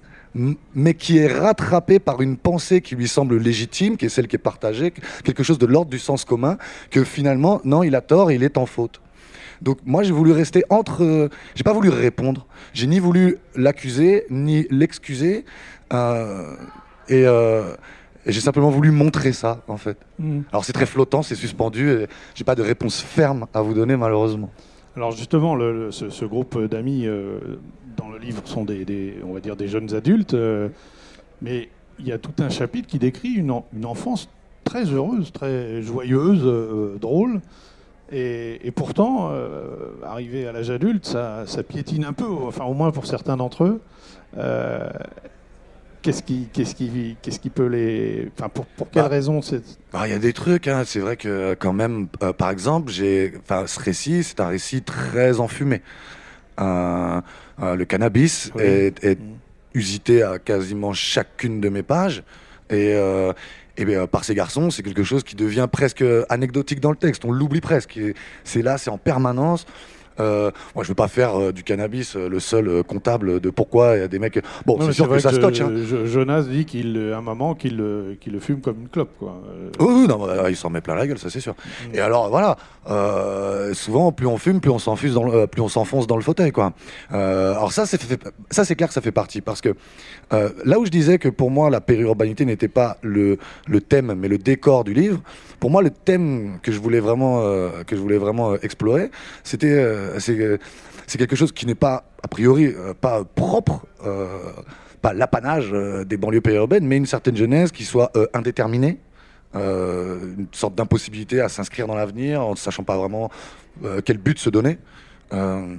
mais 0.73 0.93
qui 0.93 1.17
est 1.17 1.27
rattrapé 1.27 1.99
par 1.99 2.21
une 2.21 2.37
pensée 2.37 2.81
qui 2.81 2.95
lui 2.95 3.07
semble 3.07 3.37
légitime, 3.37 3.95
qui 3.97 4.05
est 4.05 4.09
celle 4.09 4.27
qui 4.27 4.35
est 4.35 4.39
partagée, 4.39 4.93
quelque 5.23 5.43
chose 5.43 5.57
de 5.57 5.65
l'ordre 5.65 5.89
du 5.89 5.99
sens 5.99 6.25
commun, 6.25 6.57
que 6.91 7.03
finalement, 7.03 7.61
non, 7.63 7.83
il 7.83 7.95
a 7.95 8.01
tort, 8.01 8.31
il 8.31 8.43
est 8.43 8.57
en 8.57 8.65
faute. 8.65 9.01
Donc 9.61 9.79
moi, 9.85 10.03
j'ai 10.03 10.11
voulu 10.11 10.33
rester 10.33 10.63
entre... 10.69 11.03
Euh, 11.03 11.29
j'ai 11.55 11.63
pas 11.63 11.71
voulu 11.71 11.87
répondre. 11.87 12.45
J'ai 12.73 12.87
ni 12.87 12.99
voulu 12.99 13.37
l'accuser, 13.55 14.25
ni 14.29 14.67
l'excuser. 14.69 15.45
Euh, 15.93 16.55
euh, 17.11 17.75
et... 18.25 18.31
j'ai 18.31 18.41
simplement 18.41 18.69
voulu 18.69 18.91
montrer 18.91 19.33
ça, 19.33 19.61
en 19.67 19.77
fait. 19.77 19.97
Mm. 20.19 20.41
Alors 20.51 20.65
c'est 20.65 20.73
très 20.73 20.85
flottant, 20.85 21.21
c'est 21.21 21.35
suspendu, 21.35 21.91
et 21.91 22.07
j'ai 22.33 22.43
pas 22.43 22.55
de 22.55 22.61
réponse 22.61 23.01
ferme 23.01 23.47
à 23.53 23.61
vous 23.61 23.73
donner, 23.73 23.95
malheureusement. 23.95 24.49
Alors 24.95 25.11
justement, 25.11 25.57
ce, 25.91 26.25
groupe 26.25 26.57
d'amis 26.65 27.05
dans 27.95 28.09
le 28.09 28.17
livre 28.17 28.41
sont 28.45 28.63
des, 28.63 29.15
on 29.23 29.33
va 29.33 29.39
dire 29.39 29.55
des 29.55 29.67
jeunes 29.67 29.93
adultes, 29.93 30.33
euh, 30.33 30.69
mais 31.41 31.69
il 31.99 32.07
y 32.07 32.11
a 32.11 32.17
tout 32.17 32.33
un 32.39 32.49
chapitre 32.49 32.87
qui 32.87 32.99
décrit 32.99 33.33
une, 33.33 33.53
une 33.73 33.85
enfance 33.85 34.29
très 34.63 34.85
heureuse, 34.85 35.31
très 35.31 35.81
joyeuse, 35.81 36.41
euh, 36.43 36.97
drôle. 36.99 37.41
Et, 38.11 38.71
pourtant, 38.75 39.29
euh, 39.31 39.95
arrivé 40.03 40.47
à 40.47 40.51
l'âge 40.51 40.69
adulte, 40.69 41.05
ça, 41.05 41.43
ça, 41.47 41.63
piétine 41.63 42.05
un 42.05 42.13
peu, 42.13 42.25
enfin 42.25 42.63
au 42.65 42.75
moins 42.75 42.91
pour 42.91 43.07
certains 43.07 43.35
d'entre 43.35 43.63
eux. 43.63 43.81
Qu'est-ce 46.05 46.21
qui, 46.23 46.47
qu'est-ce 46.53 46.75
qui, 46.75 47.17
qu'est-ce 47.21 47.39
qui 47.39 47.49
peut 47.49 47.65
les, 47.65 48.29
enfin 48.37 48.47
pour, 48.49 48.65
pour 48.67 48.89
quelles 48.91 49.01
Bah, 49.03 49.09
raisons 49.09 49.41
c'est 49.41 49.61
Bah, 49.91 50.03
Il 50.07 50.11
y 50.11 50.15
a 50.15 50.19
des 50.19 50.33
trucs, 50.33 50.67
hein. 50.67 50.83
c'est 50.85 50.99
vrai 50.99 51.17
que 51.17 51.55
quand 51.59 51.73
même, 51.73 52.07
euh, 52.21 52.31
par 52.31 52.51
exemple, 52.51 52.91
j'ai, 52.91 53.33
enfin, 53.41 53.65
ce 53.65 53.79
récit, 53.79 54.23
c'est 54.23 54.39
un 54.39 54.47
récit 54.47 54.83
très 54.83 55.39
enfumé. 55.39 55.81
Euh, 56.61 57.19
euh, 57.61 57.75
le 57.75 57.85
cannabis 57.85 58.51
Oui. 58.55 58.63
est, 58.63 59.03
est 59.03 59.19
Mm. 59.19 59.33
usité 59.73 60.23
à 60.23 60.39
quasiment 60.39 60.93
chacune 60.93 61.59
de 61.59 61.69
mes 61.69 61.83
pages. 61.83 62.23
Et, 62.69 62.93
euh, 62.93 63.33
et 63.77 63.83
bien, 63.85 64.07
par 64.07 64.23
ces 64.23 64.35
garçons, 64.35 64.69
c'est 64.69 64.83
quelque 64.83 65.03
chose 65.03 65.23
qui 65.23 65.35
devient 65.35 65.67
presque 65.69 66.03
anecdotique 66.29 66.79
dans 66.79 66.91
le 66.91 66.95
texte. 66.97 67.25
On 67.25 67.31
l'oublie 67.31 67.61
presque. 67.61 67.99
C'est 68.43 68.61
là, 68.61 68.77
c'est 68.77 68.89
en 68.89 68.97
permanence. 68.97 69.65
Euh, 70.19 70.51
moi, 70.75 70.83
je 70.83 70.89
veux 70.89 70.95
pas 70.95 71.07
faire 71.07 71.39
euh, 71.39 71.51
du 71.51 71.63
cannabis 71.63 72.15
euh, 72.15 72.29
le 72.29 72.39
seul 72.39 72.67
euh, 72.67 72.83
comptable 72.83 73.39
de 73.39 73.49
pourquoi 73.49 73.95
il 73.95 73.99
y 73.99 74.03
a 74.03 74.07
des 74.07 74.19
mecs. 74.19 74.39
Bon, 74.65 74.77
c'est 74.81 74.93
sûr 74.93 75.09
que 75.09 75.19
ça 75.19 75.31
scotche. 75.31 75.61
hein. 75.61 75.71
Jonas 76.05 76.43
dit 76.43 76.65
qu'il, 76.65 77.11
à 77.13 77.17
un 77.17 77.21
moment, 77.21 77.53
qu'il 77.55 77.83
qu'il 78.21 78.33
le 78.33 78.39
fume 78.39 78.61
comme 78.61 78.81
une 78.81 78.89
clope, 78.89 79.11
quoi. 79.19 79.41
Oui, 79.79 79.87
oui, 79.89 80.07
non, 80.07 80.25
bah, 80.25 80.49
il 80.49 80.55
s'en 80.55 80.69
met 80.69 80.81
plein 80.81 80.95
la 80.95 81.05
gueule, 81.07 81.17
ça 81.17 81.29
c'est 81.29 81.39
sûr. 81.39 81.53
Mm. 81.53 81.95
Et 81.95 81.99
alors 81.99 82.29
voilà, 82.29 82.55
euh, 82.89 83.73
souvent 83.73 84.11
plus 84.11 84.27
on 84.27 84.37
fume, 84.37 84.61
plus 84.61 84.71
on 84.71 84.79
s'enfonce 84.79 85.11
dans 85.11 85.23
le, 85.23 85.47
plus 85.47 85.61
on 85.61 85.67
s'enfonce 85.69 86.07
dans 86.07 86.15
le 86.17 86.23
fauteuil, 86.23 86.51
quoi. 86.51 86.73
Euh, 87.11 87.51
alors 87.51 87.71
ça, 87.71 87.85
c'est 87.85 87.99
ça 88.51 88.63
c'est 88.65 88.75
clair 88.75 88.87
que 88.87 88.93
ça 88.93 89.01
fait 89.01 89.11
partie 89.11 89.41
parce 89.41 89.61
que 89.61 89.75
euh, 90.33 90.49
là 90.63 90.79
où 90.79 90.85
je 90.85 90.91
disais 90.91 91.17
que 91.17 91.29
pour 91.29 91.51
moi 91.51 91.69
la 91.69 91.81
périurbanité 91.81 92.45
n'était 92.45 92.67
pas 92.67 92.97
le, 93.01 93.37
le 93.67 93.81
thème, 93.81 94.13
mais 94.17 94.27
le 94.27 94.37
décor 94.37 94.83
du 94.83 94.93
livre. 94.93 95.21
Pour 95.59 95.71
moi, 95.71 95.81
le 95.81 95.89
thème 95.89 96.59
que 96.61 96.71
je 96.71 96.79
voulais 96.79 96.99
vraiment 96.99 97.39
euh, 97.41 97.83
que 97.87 97.95
je 97.95 98.01
voulais 98.01 98.17
vraiment 98.17 98.55
explorer, 98.55 99.09
c'était 99.43 99.67
euh, 99.71 100.04
c'est 100.19 100.39
euh, 100.39 100.57
c'est 101.07 101.17
quelque 101.17 101.35
chose 101.35 101.51
qui 101.51 101.65
n'est 101.65 101.75
pas 101.75 102.05
a 102.23 102.27
priori 102.27 102.65
euh, 102.67 102.93
pas 102.93 103.23
propre. 103.23 103.85
euh, 104.05 104.51
pas 105.01 105.13
l'apanage 105.13 105.69
euh, 105.71 106.03
des 106.03 106.17
banlieues 106.17 106.41
périurbaines, 106.41 106.87
mais 106.87 106.97
une 106.97 107.05
certaine 107.05 107.37
jeunesse 107.37 107.71
qui 107.71 107.83
soit 107.85 108.09
euh, 108.15 108.25
indéterminée, 108.33 108.97
euh, 109.55 110.33
une 110.35 110.47
sorte 110.51 110.73
d'impossibilité 110.73 111.41
à 111.41 111.47
s'inscrire 111.49 111.85
dans 111.85 111.93
l'avenir 111.93 112.41
en 112.41 112.51
ne 112.51 112.55
sachant 112.55 112.83
pas 112.83 112.97
vraiment 112.97 113.29
euh, 113.83 114.01
quel 114.03 114.17
but 114.17 114.39
se 114.39 114.49
donner. 114.49 114.79
Euh, 115.31 115.75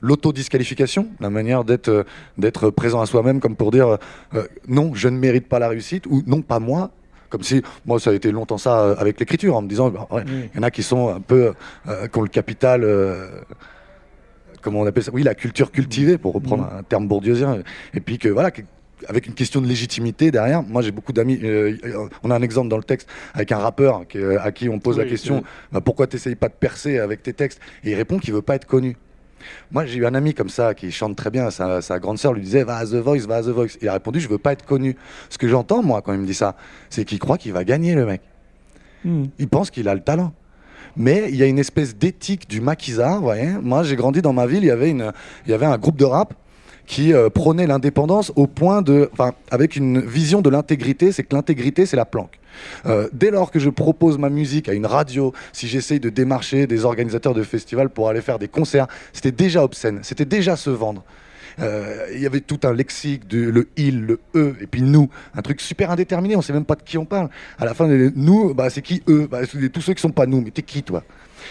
L'autodisqualification, 0.00 1.08
la 1.18 1.30
manière 1.30 1.64
d'être 1.64 1.88
euh, 1.88 2.70
présent 2.70 3.00
à 3.00 3.06
soi-même, 3.06 3.40
comme 3.40 3.56
pour 3.56 3.70
dire 3.70 3.98
euh, 4.34 4.46
non, 4.68 4.92
je 4.94 5.08
ne 5.08 5.18
mérite 5.18 5.48
pas 5.48 5.58
la 5.58 5.68
réussite, 5.68 6.06
ou 6.06 6.22
non, 6.26 6.42
pas 6.42 6.60
moi. 6.60 6.90
Comme 7.30 7.42
si, 7.42 7.62
moi, 7.84 8.00
ça 8.00 8.10
a 8.10 8.14
été 8.14 8.30
longtemps 8.32 8.58
ça 8.58 8.80
euh, 8.80 8.94
avec 8.98 9.20
l'écriture, 9.20 9.54
en 9.56 9.62
me 9.62 9.68
disant, 9.68 9.90
bah, 9.90 10.06
ouais, 10.10 10.22
Oui. 10.26 10.48
il 10.52 10.56
y 10.56 10.60
en 10.60 10.62
a 10.62 10.70
qui 10.70 10.82
sont 10.82 11.08
un 11.14 11.20
peu, 11.20 11.52
euh, 11.88 12.06
qui 12.08 12.18
ont 12.18 12.22
le 12.22 12.28
capital, 12.28 12.82
euh, 12.84 13.28
comment 14.62 14.80
on 14.80 14.86
appelle 14.86 15.02
ça 15.02 15.10
Oui, 15.12 15.22
la 15.22 15.34
culture 15.34 15.70
cultivée, 15.70 16.16
pour 16.18 16.32
reprendre 16.34 16.64
un 16.72 16.82
terme 16.82 17.06
bourdieusien. 17.06 17.58
Et 17.94 18.00
puis 18.00 18.18
que, 18.18 18.28
voilà, 18.28 18.50
que- 18.50 18.62
avec 19.08 19.26
une 19.28 19.34
question 19.34 19.60
de 19.60 19.66
légitimité 19.68 20.30
derrière. 20.32 20.62
Moi, 20.64 20.82
j'ai 20.82 20.90
beaucoup 20.90 21.12
d'amis. 21.12 21.38
euh, 21.44 21.76
on 22.24 22.30
a 22.32 22.34
un 22.34 22.42
exemple 22.42 22.68
dans 22.68 22.76
le 22.78 22.82
texte 22.82 23.08
avec 23.32 23.52
un 23.52 23.58
rappeur 23.58 24.08
qui, 24.08 24.18
euh, 24.18 24.40
à 24.42 24.50
qui 24.50 24.68
on 24.68 24.80
pose 24.80 24.96
la 24.98 25.04
Oui, 25.04 25.10
question 25.10 25.38
c'est- 25.38 25.72
bah, 25.74 25.80
pourquoi 25.80 26.08
t'essayes 26.08 26.34
pas 26.34 26.48
de 26.48 26.54
percer 26.54 26.98
avec 26.98 27.22
tes 27.22 27.32
textes? 27.32 27.60
Et 27.84 27.90
il 27.92 27.94
répond 27.94 28.18
qu'il 28.18 28.34
veut 28.34 28.42
pas 28.42 28.56
être 28.56 28.66
connu. 28.66 28.96
Moi, 29.70 29.86
j'ai 29.86 29.98
eu 29.98 30.06
un 30.06 30.14
ami 30.14 30.34
comme 30.34 30.48
ça 30.48 30.74
qui 30.74 30.90
chante 30.90 31.16
très 31.16 31.30
bien. 31.30 31.50
Sa, 31.50 31.82
sa 31.82 31.98
grande 31.98 32.18
sœur 32.18 32.32
lui 32.32 32.42
disait 32.42 32.64
Va 32.64 32.76
à 32.76 32.84
The 32.84 32.94
Voice, 32.94 33.26
va 33.26 33.36
à 33.36 33.42
The 33.42 33.48
Voice. 33.48 33.78
Il 33.80 33.88
a 33.88 33.92
répondu 33.94 34.20
Je 34.20 34.28
veux 34.28 34.38
pas 34.38 34.52
être 34.52 34.64
connu. 34.64 34.96
Ce 35.30 35.38
que 35.38 35.48
j'entends, 35.48 35.82
moi, 35.82 36.02
quand 36.02 36.12
il 36.12 36.20
me 36.20 36.26
dit 36.26 36.34
ça, 36.34 36.56
c'est 36.90 37.04
qu'il 37.04 37.18
croit 37.18 37.38
qu'il 37.38 37.52
va 37.52 37.64
gagner, 37.64 37.94
le 37.94 38.06
mec. 38.06 38.22
Mm. 39.04 39.24
Il 39.38 39.48
pense 39.48 39.70
qu'il 39.70 39.88
a 39.88 39.94
le 39.94 40.00
talent. 40.00 40.32
Mais 40.96 41.26
il 41.28 41.36
y 41.36 41.42
a 41.42 41.46
une 41.46 41.58
espèce 41.58 41.96
d'éthique 41.96 42.48
du 42.48 42.60
maquisard, 42.60 43.16
vous 43.16 43.24
voyez. 43.24 43.50
Moi, 43.62 43.82
j'ai 43.82 43.96
grandi 43.96 44.22
dans 44.22 44.32
ma 44.32 44.46
ville, 44.46 44.64
il 44.64 44.68
y 44.68 44.70
avait, 44.70 44.90
une, 44.90 45.12
il 45.46 45.50
y 45.50 45.54
avait 45.54 45.66
un 45.66 45.78
groupe 45.78 45.96
de 45.96 46.04
rap 46.04 46.34
qui 46.88 47.12
euh, 47.12 47.28
prônait 47.28 47.66
l'indépendance 47.66 48.32
au 48.34 48.46
point 48.46 48.80
de... 48.80 49.10
Enfin, 49.12 49.34
avec 49.50 49.76
une 49.76 50.00
vision 50.00 50.40
de 50.40 50.48
l'intégrité, 50.48 51.12
c'est 51.12 51.22
que 51.22 51.36
l'intégrité, 51.36 51.84
c'est 51.84 51.98
la 51.98 52.06
planque. 52.06 52.40
Euh, 52.86 53.08
dès 53.12 53.30
lors 53.30 53.50
que 53.50 53.60
je 53.60 53.68
propose 53.68 54.16
ma 54.16 54.30
musique 54.30 54.70
à 54.70 54.72
une 54.72 54.86
radio, 54.86 55.34
si 55.52 55.68
j'essaye 55.68 56.00
de 56.00 56.08
démarcher 56.08 56.66
des 56.66 56.86
organisateurs 56.86 57.34
de 57.34 57.42
festivals 57.42 57.90
pour 57.90 58.08
aller 58.08 58.22
faire 58.22 58.38
des 58.38 58.48
concerts, 58.48 58.88
c'était 59.12 59.32
déjà 59.32 59.62
obscène, 59.62 60.00
c'était 60.02 60.24
déjà 60.24 60.56
se 60.56 60.70
vendre. 60.70 61.04
Euh, 61.60 62.06
Il 62.14 62.22
y 62.22 62.26
avait 62.26 62.40
tout 62.40 62.60
un 62.62 62.72
lexique, 62.72 63.28
de, 63.28 63.50
le 63.50 63.68
il, 63.76 64.06
le 64.06 64.18
eux, 64.34 64.56
et 64.62 64.66
puis 64.66 64.80
nous, 64.80 65.10
un 65.34 65.42
truc 65.42 65.60
super 65.60 65.90
indéterminé, 65.90 66.36
on 66.36 66.42
sait 66.42 66.54
même 66.54 66.64
pas 66.64 66.76
de 66.76 66.82
qui 66.82 66.96
on 66.96 67.04
parle. 67.04 67.28
À 67.58 67.66
la 67.66 67.74
fin, 67.74 67.86
nous, 68.16 68.54
bah, 68.54 68.70
c'est 68.70 68.82
qui 68.82 69.02
eux? 69.08 69.28
Bah, 69.30 69.40
tous 69.72 69.82
ceux 69.82 69.92
qui 69.92 70.00
sont 70.00 70.10
pas 70.10 70.26
nous, 70.26 70.40
mais 70.40 70.50
t'es 70.50 70.62
qui 70.62 70.82
toi? 70.82 71.04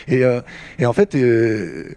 Et, 0.07 0.23
euh, 0.23 0.41
et 0.79 0.87
en 0.87 0.93
fait, 0.93 1.13
euh, 1.13 1.89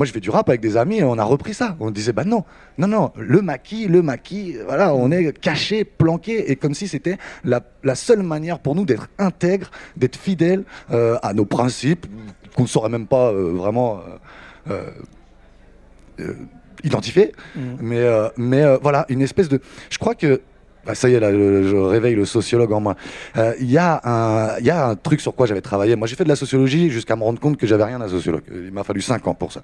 moi 0.00 0.06
je 0.06 0.12
fais 0.12 0.20
du 0.20 0.30
rap 0.30 0.48
avec 0.48 0.62
des 0.62 0.78
amis 0.78 1.00
et 1.00 1.04
on 1.04 1.18
a 1.18 1.24
repris 1.24 1.52
ça. 1.52 1.76
On 1.78 1.90
disait, 1.90 2.14
bah 2.14 2.24
non, 2.24 2.44
non, 2.78 2.88
non, 2.88 3.12
le 3.18 3.42
maquis, 3.42 3.86
le 3.86 4.00
maquis, 4.00 4.56
voilà, 4.66 4.94
on 4.94 5.10
est 5.10 5.38
caché, 5.38 5.84
planqué, 5.84 6.50
et 6.50 6.56
comme 6.56 6.72
si 6.72 6.88
c'était 6.88 7.18
la, 7.44 7.60
la 7.84 7.94
seule 7.94 8.22
manière 8.22 8.60
pour 8.60 8.74
nous 8.74 8.86
d'être 8.86 9.08
intègre, 9.18 9.70
d'être 9.98 10.16
fidèle 10.16 10.64
euh, 10.90 11.18
à 11.22 11.34
nos 11.34 11.44
principes, 11.44 12.06
qu'on 12.56 12.62
ne 12.62 12.68
saurait 12.68 12.88
même 12.88 13.06
pas 13.06 13.30
euh, 13.30 13.52
vraiment 13.52 14.00
euh, 14.70 14.90
identifier. 16.82 17.32
Mm. 17.54 17.60
Mais, 17.80 17.98
euh, 17.98 18.28
mais 18.38 18.62
euh, 18.62 18.78
voilà, 18.80 19.04
une 19.10 19.20
espèce 19.20 19.50
de. 19.50 19.60
Je 19.90 19.98
crois 19.98 20.14
que. 20.14 20.40
Bah, 20.86 20.94
ça 20.94 21.08
y 21.08 21.14
est, 21.14 21.20
là, 21.20 21.30
le- 21.30 21.68
je 21.68 21.76
réveille 21.76 22.14
le 22.14 22.24
sociologue 22.24 22.72
en 22.72 22.80
moi. 22.80 22.96
Euh, 23.36 23.52
Il 23.60 23.70
y, 23.70 23.78
a 23.78 24.00
un- 24.04 24.58
il 24.58 24.66
y 24.66 24.70
a 24.70 24.86
un 24.86 24.94
truc 24.96 25.20
sur 25.20 25.34
quoi 25.34 25.46
j'avais 25.46 25.60
travaillé. 25.60 25.96
Moi, 25.96 26.06
j'ai 26.08 26.16
fait 26.16 26.24
de 26.24 26.28
la 26.28 26.36
sociologie 26.36 26.90
jusqu'à 26.90 27.16
me 27.16 27.22
rendre 27.22 27.38
compte 27.40 27.56
que 27.56 27.66
j'avais 27.66 27.84
rien 27.84 28.00
à 28.00 28.08
sociologue. 28.08 28.42
Il 28.52 28.72
m'a 28.72 28.84
fallu 28.84 29.00
5 29.02 29.26
ans 29.26 29.34
pour 29.34 29.52
ça. 29.52 29.62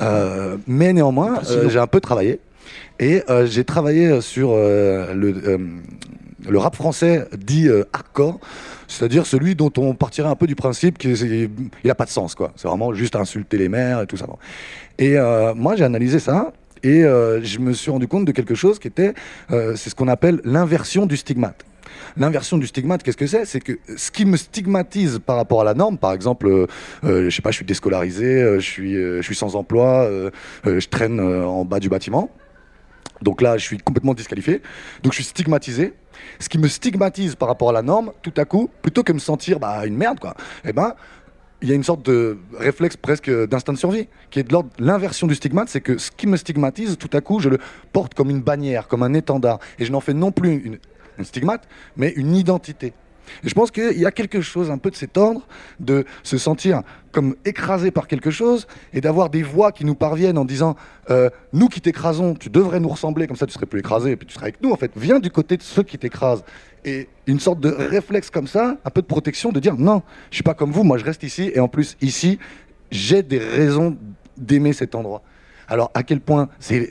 Euh, 0.00 0.56
mais 0.66 0.92
néanmoins, 0.92 1.40
euh, 1.50 1.68
j'ai 1.68 1.78
un 1.78 1.86
peu 1.86 2.00
travaillé. 2.00 2.40
Et 3.00 3.22
euh, 3.30 3.46
j'ai 3.46 3.64
travaillé 3.64 4.20
sur 4.20 4.50
euh, 4.52 5.14
le, 5.14 5.34
euh, 5.46 5.58
le 6.48 6.58
rap 6.58 6.74
français 6.76 7.26
dit 7.38 7.68
euh, 7.68 7.84
hardcore, 7.92 8.38
c'est-à-dire 8.88 9.24
celui 9.26 9.54
dont 9.54 9.72
on 9.78 9.94
partirait 9.94 10.28
un 10.28 10.34
peu 10.36 10.46
du 10.46 10.54
principe 10.56 10.98
qu'il 10.98 11.48
n'a 11.84 11.94
pas 11.94 12.04
de 12.04 12.10
sens. 12.10 12.34
quoi. 12.34 12.52
C'est 12.56 12.68
vraiment 12.68 12.92
juste 12.94 13.16
insulter 13.16 13.56
les 13.58 13.68
mères 13.68 14.02
et 14.02 14.06
tout 14.06 14.16
ça. 14.16 14.26
Et 14.98 15.16
euh, 15.16 15.54
moi, 15.54 15.76
j'ai 15.76 15.84
analysé 15.84 16.18
ça. 16.18 16.52
Et 16.82 17.04
euh, 17.04 17.42
je 17.42 17.58
me 17.58 17.72
suis 17.72 17.90
rendu 17.90 18.08
compte 18.08 18.24
de 18.24 18.32
quelque 18.32 18.54
chose 18.54 18.78
qui 18.78 18.88
était, 18.88 19.14
euh, 19.50 19.76
c'est 19.76 19.90
ce 19.90 19.94
qu'on 19.94 20.08
appelle 20.08 20.40
l'inversion 20.44 21.06
du 21.06 21.16
stigmate. 21.16 21.64
L'inversion 22.16 22.58
du 22.58 22.66
stigmate, 22.66 23.02
qu'est-ce 23.02 23.16
que 23.16 23.26
c'est? 23.26 23.44
C'est 23.44 23.60
que 23.60 23.78
ce 23.96 24.10
qui 24.10 24.24
me 24.24 24.36
stigmatise 24.36 25.20
par 25.24 25.36
rapport 25.36 25.60
à 25.60 25.64
la 25.64 25.74
norme, 25.74 25.98
par 25.98 26.12
exemple, 26.12 26.46
euh, 26.46 26.66
euh, 27.04 27.30
je 27.30 27.34
sais 27.34 27.42
pas, 27.42 27.50
je 27.50 27.56
suis 27.56 27.64
déscolarisé, 27.64 28.56
je 28.56 28.60
suis, 28.60 28.94
je 28.94 29.22
suis 29.22 29.34
sans 29.34 29.56
emploi, 29.56 30.08
je 30.64 30.86
traîne 30.88 31.20
en 31.20 31.64
bas 31.64 31.80
du 31.80 31.88
bâtiment. 31.88 32.30
Donc 33.22 33.42
là, 33.42 33.58
je 33.58 33.64
suis 33.64 33.78
complètement 33.78 34.14
disqualifié. 34.14 34.62
Donc 35.02 35.12
je 35.12 35.16
suis 35.16 35.24
stigmatisé. 35.24 35.94
Ce 36.40 36.48
qui 36.48 36.58
me 36.58 36.68
stigmatise 36.68 37.34
par 37.34 37.48
rapport 37.48 37.70
à 37.70 37.72
la 37.72 37.82
norme, 37.82 38.12
tout 38.22 38.34
à 38.36 38.44
coup, 38.44 38.70
plutôt 38.82 39.02
que 39.02 39.12
me 39.12 39.18
sentir 39.18 39.58
bah, 39.58 39.86
une 39.86 39.96
merde, 39.96 40.18
quoi, 40.18 40.34
eh 40.64 40.72
ben, 40.72 40.94
il 41.62 41.68
y 41.68 41.72
a 41.72 41.74
une 41.74 41.84
sorte 41.84 42.04
de 42.04 42.38
réflexe 42.56 42.96
presque 42.96 43.30
d'instinct 43.30 43.72
de 43.72 43.78
survie, 43.78 44.08
qui 44.30 44.38
est 44.38 44.44
de 44.44 44.52
l'ordre 44.52 44.70
l'inversion 44.78 45.26
du 45.26 45.34
stigmate, 45.34 45.68
c'est 45.68 45.80
que 45.80 45.98
ce 45.98 46.10
qui 46.10 46.26
me 46.26 46.36
stigmatise, 46.36 46.96
tout 46.98 47.10
à 47.12 47.20
coup, 47.20 47.40
je 47.40 47.48
le 47.48 47.58
porte 47.92 48.14
comme 48.14 48.30
une 48.30 48.40
bannière, 48.40 48.86
comme 48.86 49.02
un 49.02 49.14
étendard, 49.14 49.58
et 49.78 49.84
je 49.84 49.92
n'en 49.92 50.00
fais 50.00 50.14
non 50.14 50.30
plus 50.30 50.50
une, 50.50 50.78
une 51.18 51.24
stigmate, 51.24 51.68
mais 51.96 52.10
une 52.10 52.36
identité. 52.36 52.92
Et 53.44 53.48
je 53.48 53.54
pense 53.54 53.70
qu'il 53.70 53.98
y 53.98 54.06
a 54.06 54.10
quelque 54.10 54.40
chose 54.40 54.70
un 54.70 54.78
peu 54.78 54.90
de 54.90 54.96
cet 54.96 55.16
ordre, 55.16 55.46
de 55.80 56.04
se 56.22 56.38
sentir 56.38 56.82
comme 57.12 57.36
écrasé 57.44 57.90
par 57.90 58.06
quelque 58.06 58.30
chose 58.30 58.66
et 58.92 59.00
d'avoir 59.00 59.30
des 59.30 59.42
voix 59.42 59.72
qui 59.72 59.84
nous 59.84 59.94
parviennent 59.94 60.38
en 60.38 60.44
disant 60.44 60.76
euh, 61.10 61.30
Nous 61.52 61.68
qui 61.68 61.80
t'écrasons, 61.80 62.34
tu 62.34 62.50
devrais 62.50 62.80
nous 62.80 62.88
ressembler, 62.88 63.26
comme 63.26 63.36
ça 63.36 63.46
tu 63.46 63.52
serais 63.52 63.66
plus 63.66 63.80
écrasé 63.80 64.12
et 64.12 64.16
puis 64.16 64.26
tu 64.26 64.34
serais 64.34 64.46
avec 64.46 64.62
nous. 64.62 64.70
En 64.72 64.76
fait, 64.76 64.92
viens 64.96 65.18
du 65.18 65.30
côté 65.30 65.56
de 65.56 65.62
ceux 65.62 65.82
qui 65.82 65.98
t'écrasent. 65.98 66.44
Et 66.84 67.08
une 67.26 67.40
sorte 67.40 67.60
de 67.60 67.70
réflexe 67.70 68.30
comme 68.30 68.46
ça, 68.46 68.76
un 68.84 68.90
peu 68.90 69.02
de 69.02 69.06
protection, 69.06 69.50
de 69.50 69.60
dire 69.60 69.76
Non, 69.76 70.02
je 70.30 70.36
suis 70.36 70.44
pas 70.44 70.54
comme 70.54 70.70
vous, 70.70 70.84
moi 70.84 70.98
je 70.98 71.04
reste 71.04 71.22
ici 71.22 71.50
et 71.54 71.60
en 71.60 71.68
plus, 71.68 71.96
ici, 72.00 72.38
j'ai 72.90 73.22
des 73.22 73.38
raisons 73.38 73.96
d'aimer 74.36 74.72
cet 74.72 74.94
endroit. 74.94 75.22
Alors, 75.68 75.90
à 75.94 76.02
quel 76.02 76.20
point 76.20 76.48
c'est 76.58 76.88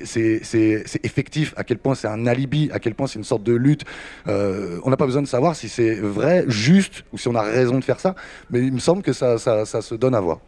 effectif, 1.03 1.53
à 1.57 1.63
quel 1.63 1.79
point 1.79 1.95
c'est 1.95 2.07
un 2.07 2.27
alibi, 2.27 2.69
à 2.71 2.79
quel 2.79 2.93
point 2.93 3.07
c'est 3.07 3.17
une 3.17 3.25
sorte 3.25 3.43
de 3.43 3.53
lutte, 3.53 3.83
euh, 4.27 4.79
on 4.83 4.91
n'a 4.91 4.97
pas 4.97 5.07
besoin 5.07 5.23
de 5.23 5.27
savoir 5.27 5.55
si 5.55 5.67
c'est 5.67 5.95
vrai, 5.95 6.45
juste, 6.47 7.03
ou 7.11 7.17
si 7.17 7.27
on 7.27 7.35
a 7.35 7.41
raison 7.41 7.79
de 7.79 7.83
faire 7.83 7.99
ça, 7.99 8.13
mais 8.51 8.59
il 8.59 8.71
me 8.71 8.79
semble 8.79 9.01
que 9.01 9.13
ça, 9.13 9.39
ça, 9.39 9.65
ça 9.65 9.81
se 9.81 9.95
donne 9.95 10.13
à 10.13 10.21
voir. 10.21 10.39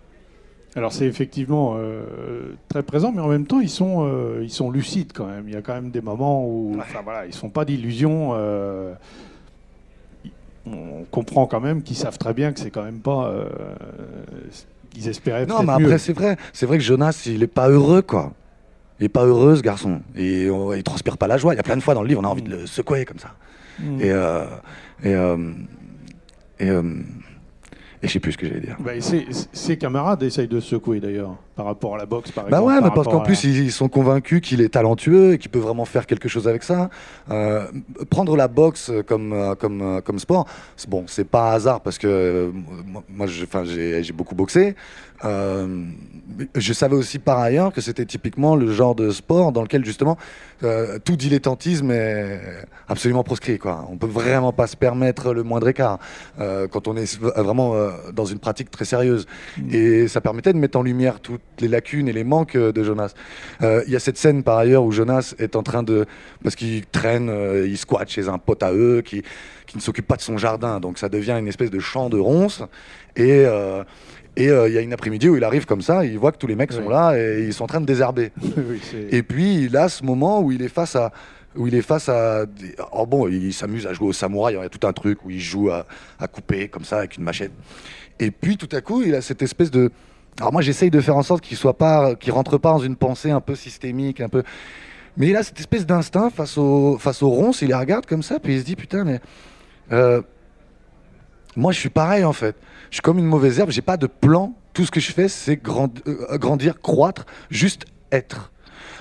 Alors 0.76 0.94
c'est 0.94 1.08
effectivement 1.08 1.78
euh, 1.78 2.54
très 2.68 2.84
présent, 2.84 3.12
mais 3.12 3.22
en 3.22 3.28
même 3.28 3.48
temps 3.48 3.60
ils 3.60 3.70
sont, 3.70 4.06
euh, 4.08 4.42
ils 4.44 4.52
sont 4.52 4.70
lucides 4.70 5.14
quand 5.14 5.26
même. 5.26 5.46
Il 5.48 5.54
y 5.56 5.58
a 5.58 5.64
quand 5.64 5.74
même 5.74 5.90
des 5.90 6.02
moments 6.02 6.46
où, 6.46 6.78
enfin 6.80 7.02
voilà, 7.04 7.26
ils 7.26 7.30
ne 7.30 7.34
font 7.34 7.50
pas 7.50 7.66
d'illusions. 7.66 8.34
euh, 8.34 8.94
on 10.68 11.04
comprend 11.10 11.48
quand 11.48 11.60
même 11.60 11.82
qu'ils 11.82 11.96
savent 11.96 12.20
très 12.20 12.36
bien 12.36 12.54
que 12.54 12.60
c'est 12.60 12.70
quand 12.70 12.84
même 12.84 13.00
pas. 13.00 13.34
Qu'ils 14.90 15.08
espéraient 15.08 15.46
Non, 15.46 15.64
mais 15.64 15.74
après, 15.74 15.98
c'est 15.98 16.14
vrai. 16.14 16.38
C'est 16.54 16.66
vrai 16.66 16.78
que 16.78 16.84
Jonas, 16.84 17.24
il 17.26 17.42
est 17.44 17.48
pas 17.48 17.70
heureux, 17.70 18.02
quoi. 18.02 18.34
Il 19.00 19.06
est 19.06 19.10
pas 19.10 19.26
heureux, 19.26 19.56
ce 19.56 19.62
garçon. 19.62 20.02
Et 20.16 20.50
on- 20.50 20.74
il 20.74 20.84
transpire 20.84 21.18
pas 21.18 21.28
la 21.28 21.38
joie. 21.38 21.54
Il 21.54 21.58
y 21.58 21.60
a 21.60 21.64
plein 21.64 21.78
de 21.78 21.82
fois 21.82 21.94
dans 21.94 22.02
le 22.02 22.08
livre, 22.10 22.22
on 22.22 22.26
a 22.26 22.30
envie 22.30 22.42
de 22.42 22.50
le 22.50 22.66
secouer 22.66 23.06
comme 23.06 23.20
ça. 23.20 23.34
Mm. 23.80 24.02
Et, 24.02 24.12
euh, 24.12 24.46
et, 25.04 25.14
euh, 25.16 25.52
et, 26.60 26.70
euh, 26.70 26.84
et 28.04 28.08
je 28.08 28.12
sais 28.12 28.20
plus 28.20 28.34
ce 28.34 28.38
que 28.38 28.46
j'allais 28.48 28.60
dire. 28.60 28.76
Bah, 28.80 28.92
ses, 29.00 29.26
ses 29.54 29.78
camarades 29.78 30.22
essayent 30.24 30.48
de 30.50 30.60
se 30.60 30.70
secouer 30.70 31.00
d'ailleurs. 31.00 31.38
Par 31.60 31.66
rapport 31.66 31.96
à 31.96 31.98
la 31.98 32.06
boxe, 32.06 32.32
par 32.32 32.46
Bah 32.46 32.60
exemple. 32.60 32.68
ouais, 32.70 32.80
par 32.80 32.90
mais 32.90 32.96
parce 32.96 33.08
qu'en 33.10 33.20
à- 33.20 33.24
plus, 33.26 33.44
ils, 33.44 33.66
ils 33.66 33.72
sont 33.74 33.90
convaincus 33.90 34.40
qu'il 34.40 34.62
est 34.62 34.70
talentueux 34.70 35.34
et 35.34 35.38
qu'il 35.38 35.52
peut 35.52 35.60
vraiment 35.60 35.84
faire 35.84 36.06
quelque 36.08 36.30
chose 36.30 36.48
avec 36.48 36.64
ça. 36.64 36.90
Euh, 37.30 37.66
prendre 38.10 38.38
la 38.38 38.48
boxe 38.48 38.90
comme, 39.06 39.34
euh, 39.34 39.56
comme, 39.56 39.82
euh, 39.82 40.00
comme 40.00 40.20
sport, 40.20 40.46
bon, 40.88 41.04
c'est 41.08 41.28
pas 41.28 41.52
un 41.52 41.56
hasard 41.56 41.82
parce 41.82 41.98
que 41.98 42.50
moi, 43.10 43.28
j'ai 43.28 44.14
beaucoup 44.14 44.36
boxé. 44.36 44.74
Euh, 45.26 45.84
je 46.56 46.72
savais 46.72 46.96
aussi 46.96 47.20
par 47.20 47.40
ailleurs 47.40 47.74
que 47.74 47.82
c'était 47.82 48.06
typiquement 48.06 48.56
le 48.56 48.72
genre 48.72 48.96
de 48.96 49.10
sport 49.12 49.52
dans 49.52 49.62
lequel 49.64 49.84
justement 49.84 50.18
euh, 50.64 50.98
tout 51.04 51.18
dilettantisme 51.18 51.92
est 51.92 52.40
absolument 52.88 53.26
proscrit. 53.26 53.60
Quoi. 53.60 53.86
On 53.92 53.98
peut 53.98 54.08
vraiment 54.08 54.54
pas 54.54 54.66
se 54.68 54.78
permettre 54.78 55.34
le 55.34 55.44
moindre 55.44 55.68
écart 55.68 56.00
euh, 56.40 56.70
quand 56.70 56.88
on 56.88 56.96
est 56.96 57.20
vraiment 57.20 57.76
dans 58.14 58.24
une 58.24 58.40
pratique 58.40 58.72
très 58.72 58.86
sérieuse. 58.86 59.28
Et 59.74 60.08
ça 60.08 60.22
permettait 60.22 60.54
de 60.54 60.58
mettre 60.58 60.78
en 60.80 60.84
lumière 60.84 61.20
toutes 61.20 61.42
les 61.60 61.68
lacunes 61.68 62.08
et 62.08 62.14
les 62.14 62.24
manques 62.24 62.56
euh, 62.56 62.72
de 62.72 62.84
Jonas. 62.84 63.14
Euh, 63.62 63.84
Il 63.88 63.94
y 63.94 63.96
a 63.96 64.00
cette 64.00 64.18
scène 64.18 64.44
par 64.44 64.58
ailleurs 64.58 64.84
où 64.84 64.92
Jonas 64.92 65.36
est 65.40 65.56
en 65.56 65.64
train 65.64 65.84
de... 65.84 66.06
Parce 66.44 66.56
qu'il 66.56 66.86
traîne, 66.86 67.30
euh, 67.30 67.68
il 67.68 67.78
squatte 67.78 68.10
chez 68.10 68.28
un 68.30 68.38
pote 68.38 68.64
à 68.64 68.72
eux 68.74 69.02
qui, 69.04 69.24
qui 69.68 69.78
ne 69.78 69.82
s'occupe 69.82 70.08
pas 70.08 70.16
de 70.16 70.22
son 70.22 70.38
jardin. 70.38 70.80
Donc 70.80 70.98
ça 70.98 71.10
devient 71.10 71.36
une 71.40 71.48
espèce 71.48 71.70
de 71.72 71.80
champ 71.80 72.10
de 72.10 72.18
ronces. 72.20 72.62
Et... 73.16 73.46
euh, 73.46 73.84
et 74.36 74.48
euh, 74.50 74.70
il 74.70 74.74
y 74.74 74.78
a 74.78 74.82
une 74.82 74.94
après-midi 74.94 75.28
où 75.28 75.36
il 75.36 75.44
arrive 75.44 75.66
comme 75.66 75.82
ça, 75.82 76.06
il 76.06 76.18
voit 76.18 76.32
que 76.32 76.38
tous 76.38 76.48
les 76.48 76.56
mecs 76.56 76.72
sont 76.72 76.84
Oui. 76.84 76.90
là 76.94 77.14
et 77.18 77.44
ils 77.46 77.54
sont 77.54 77.66
en 77.66 77.68
train 77.68 77.82
de 77.82 77.86
désherber. 77.86 78.32
Oui, 78.58 78.80
Et 79.10 79.22
puis 79.22 79.64
il 79.66 79.76
a 79.76 79.90
ce 79.90 80.04
moment 80.06 80.40
où 80.42 80.52
il 80.54 80.62
est 80.62 80.70
face 80.70 80.96
à 80.96 81.12
où 81.58 81.68
il 81.68 81.74
est 81.76 81.82
face 81.82 82.08
à 82.08 82.46
oh 82.94 83.06
bon 83.08 83.28
il 83.28 83.52
s'amuse 83.54 83.86
à 83.88 83.92
jouer 83.92 84.08
au 84.10 84.14
samouraï 84.14 84.54
il 84.54 84.62
y 84.62 84.64
a 84.64 84.70
tout 84.70 84.88
un 84.88 84.94
truc 84.94 85.26
où 85.26 85.32
il 85.32 85.40
joue 85.42 85.72
à, 85.72 85.86
à 86.20 86.28
couper 86.28 86.70
comme 86.70 86.86
ça 86.86 87.00
avec 87.00 87.18
une 87.18 87.24
machette 87.24 87.52
et 88.20 88.30
puis 88.32 88.56
tout 88.56 88.70
à 88.72 88.80
coup 88.82 89.02
il 89.02 89.16
a 89.16 89.22
cette 89.22 89.42
espèce 89.42 89.72
de 89.72 89.92
alors 90.40 90.54
moi 90.54 90.62
j'essaye 90.62 90.90
de 90.90 91.02
faire 91.02 91.18
en 91.18 91.24
sorte 91.24 91.44
qu'il 91.44 91.58
soit 91.58 91.78
pas 91.78 92.16
qu'il 92.16 92.32
rentre 92.32 92.58
pas 92.58 92.72
dans 92.72 92.80
une 92.80 92.96
pensée 92.96 93.32
un 93.32 93.42
peu 93.42 93.56
systémique 93.56 94.22
un 94.22 94.30
peu. 94.30 94.44
Mais 95.18 95.28
il 95.28 95.36
a 95.36 95.44
cette 95.44 95.60
espèce 95.60 95.86
d'instinct 95.86 96.30
face 96.30 96.58
au 96.58 96.98
face 96.98 97.22
aux 97.22 97.30
ronces 97.30 97.62
il 97.62 97.70
les 97.70 97.76
regarde 97.76 98.06
comme 98.06 98.24
ça 98.24 98.40
puis 98.40 98.56
il 98.56 98.60
se 98.60 98.66
dit 98.66 98.76
putain 98.76 99.04
mais 99.04 99.20
euh, 99.92 100.22
moi 101.56 101.72
je 101.72 101.80
suis 101.80 101.90
pareil 101.90 102.24
en 102.24 102.34
fait. 102.34 102.56
Je 102.90 102.96
suis 102.96 103.02
comme 103.02 103.20
une 103.20 103.26
mauvaise 103.26 103.60
herbe 103.60 103.72
j'ai 103.72 103.82
pas 103.82 103.98
de 103.98 104.08
plan. 104.08 104.54
Tout 104.74 104.86
ce 104.86 104.92
que 104.92 105.00
je 105.00 105.12
fais 105.12 105.28
c'est 105.28 105.60
euh, 105.68 106.38
grandir 106.38 106.82
croître 106.82 107.26
juste 107.50 107.86
être 108.12 108.52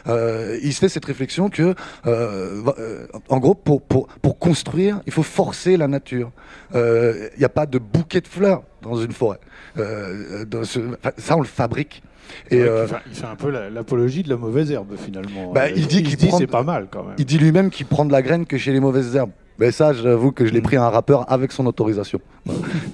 euh, 0.07 0.59
il 0.63 0.73
se 0.73 0.81
fait 0.81 0.89
cette 0.89 1.05
réflexion 1.05 1.49
que, 1.49 1.75
euh, 2.07 2.63
euh, 2.79 3.07
en 3.29 3.39
gros, 3.39 3.55
pour, 3.55 3.83
pour, 3.83 4.07
pour 4.23 4.39
construire, 4.39 5.01
il 5.07 5.13
faut 5.13 5.23
forcer 5.23 5.77
la 5.77 5.89
nature. 5.89 6.31
Il 6.75 7.31
n'y 7.39 7.45
a 7.45 7.49
pas 7.49 7.67
de 7.67 7.79
bouquet 7.79 8.21
de 8.21 8.29
fleurs 8.29 8.63
dans 8.83 8.97
une 8.97 9.13
forêt. 9.13 9.39
Dans 9.77 10.65
ce- 10.65 10.81
enfin, 10.81 11.13
ça, 11.17 11.37
on 11.37 11.41
le 11.41 11.47
fabrique. 11.47 12.03
Et 12.51 12.61
euh, 12.61 12.87
fait, 12.87 12.97
il 13.07 13.15
fait 13.15 13.25
un 13.27 13.37
peu 13.37 13.51
la- 13.51 13.71
l'apologie 13.71 14.23
de 14.23 14.29
la 14.29 14.37
mauvaise 14.37 14.71
herbe, 14.71 14.95
finalement. 14.99 15.51
Bah, 15.53 15.71
il 15.71 15.87
dit 15.87 16.03
qu'il 16.03 16.17
dit 16.17 16.27
prend- 16.29 16.39
c'est 16.39 16.47
pas 16.47 16.63
mal, 16.63 16.89
quand 16.91 17.03
même. 17.05 17.15
il 17.17 17.25
dit 17.25 17.39
lui-même 17.39 17.71
qu'il 17.71 17.87
prend 17.87 18.05
de 18.05 18.13
la 18.13 18.21
graine 18.21 18.45
que 18.45 18.59
chez 18.59 18.71
les 18.73 18.81
mauvaises 18.81 19.17
herbes. 19.17 19.31
Mais 19.59 19.73
ça, 19.73 19.93
j'avoue 19.95 20.31
que 20.31 20.45
je 20.47 20.53
l'ai 20.53 20.61
pris 20.61 20.77
à 20.77 20.85
un 20.85 20.91
rappeur 20.91 21.31
avec 21.33 21.53
son 21.53 21.65
autorisation. 21.67 22.21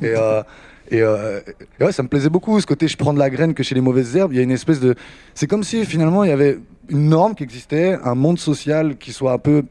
Et, 0.03 0.15
euh, 0.17 0.43
et, 0.91 1.01
euh, 1.01 1.41
ouais, 1.81 1.93
ça 1.93 2.03
me 2.03 2.09
plaisait 2.09 2.29
beaucoup, 2.29 2.61
ce 2.61 2.67
côté 2.67 2.89
je 2.89 2.97
prends 2.97 3.15
de 3.15 3.19
la 3.19 3.31
graine 3.31 3.55
que 3.55 3.63
chez 3.63 3.75
les 3.75 3.81
mauvaises 3.81 4.17
herbes. 4.17 4.33
Il 4.33 4.37
y 4.37 4.41
a 4.41 4.43
une 4.43 4.51
espèce 4.51 4.81
de. 4.81 4.95
C'est 5.35 5.47
comme 5.47 5.65
si 5.65 5.85
finalement 5.85 6.25
il 6.25 6.31
y 6.31 6.33
avait 6.33 6.59
une 6.89 7.09
norme 7.09 7.35
qui 7.35 7.43
existait, 7.43 7.97
un 8.05 8.15
monde 8.15 8.39
social 8.39 8.97
qui 8.97 9.13
soit 9.13 9.33
un 9.33 9.39
peu 9.39 9.65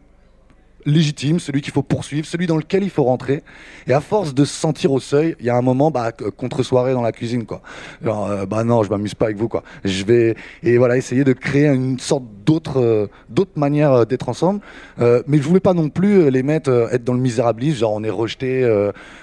légitime, 0.86 1.40
celui 1.40 1.62
qu'il 1.62 1.74
faut 1.74 1.84
poursuivre, 1.84 2.26
celui 2.26 2.48
dans 2.48 2.58
lequel 2.58 2.84
il 2.84 2.90
faut 2.90 3.04
rentrer. 3.04 3.44
Et 3.88 3.94
à 3.94 4.02
force 4.02 4.34
de 4.34 4.46
se 4.46 4.54
sentir 4.54 4.92
au 4.92 5.00
seuil, 5.00 5.36
il 5.40 5.46
y 5.46 5.50
a 5.50 5.56
un 5.56 5.62
moment, 5.62 5.92
bah, 5.92 6.12
contre-soirée 6.12 6.94
dans 6.94 7.02
la 7.02 7.12
cuisine, 7.12 7.46
quoi. 7.46 7.62
Genre, 8.04 8.30
euh, 8.30 8.46
bah 8.46 8.64
non, 8.64 8.84
je 8.84 8.90
m'amuse 8.90 9.16
pas 9.16 9.26
avec 9.26 9.38
vous, 9.38 9.48
quoi. 9.48 9.64
Je 9.84 10.04
vais, 10.04 10.36
et 10.62 10.78
voilà, 10.78 10.98
essayer 10.98 11.24
de 11.24 11.34
créer 11.34 11.68
une 11.68 12.00
sorte 12.00 12.24
d'autre, 12.46 12.80
euh, 12.80 13.08
d'autre 13.30 13.52
manière 13.56 13.92
euh, 13.94 14.06
d'être 14.06 14.30
ensemble. 14.30 14.62
Mais 15.00 15.38
je 15.38 15.44
voulais 15.44 15.60
pas 15.60 15.74
non 15.74 15.90
plus 15.90 16.30
les 16.30 16.44
mettre, 16.44 16.90
être 16.92 17.04
dans 17.04 17.14
le 17.14 17.20
misérabilisme, 17.20 17.80
genre 17.80 17.94
on 17.94 18.04
est 18.04 18.10
rejeté. 18.10 18.68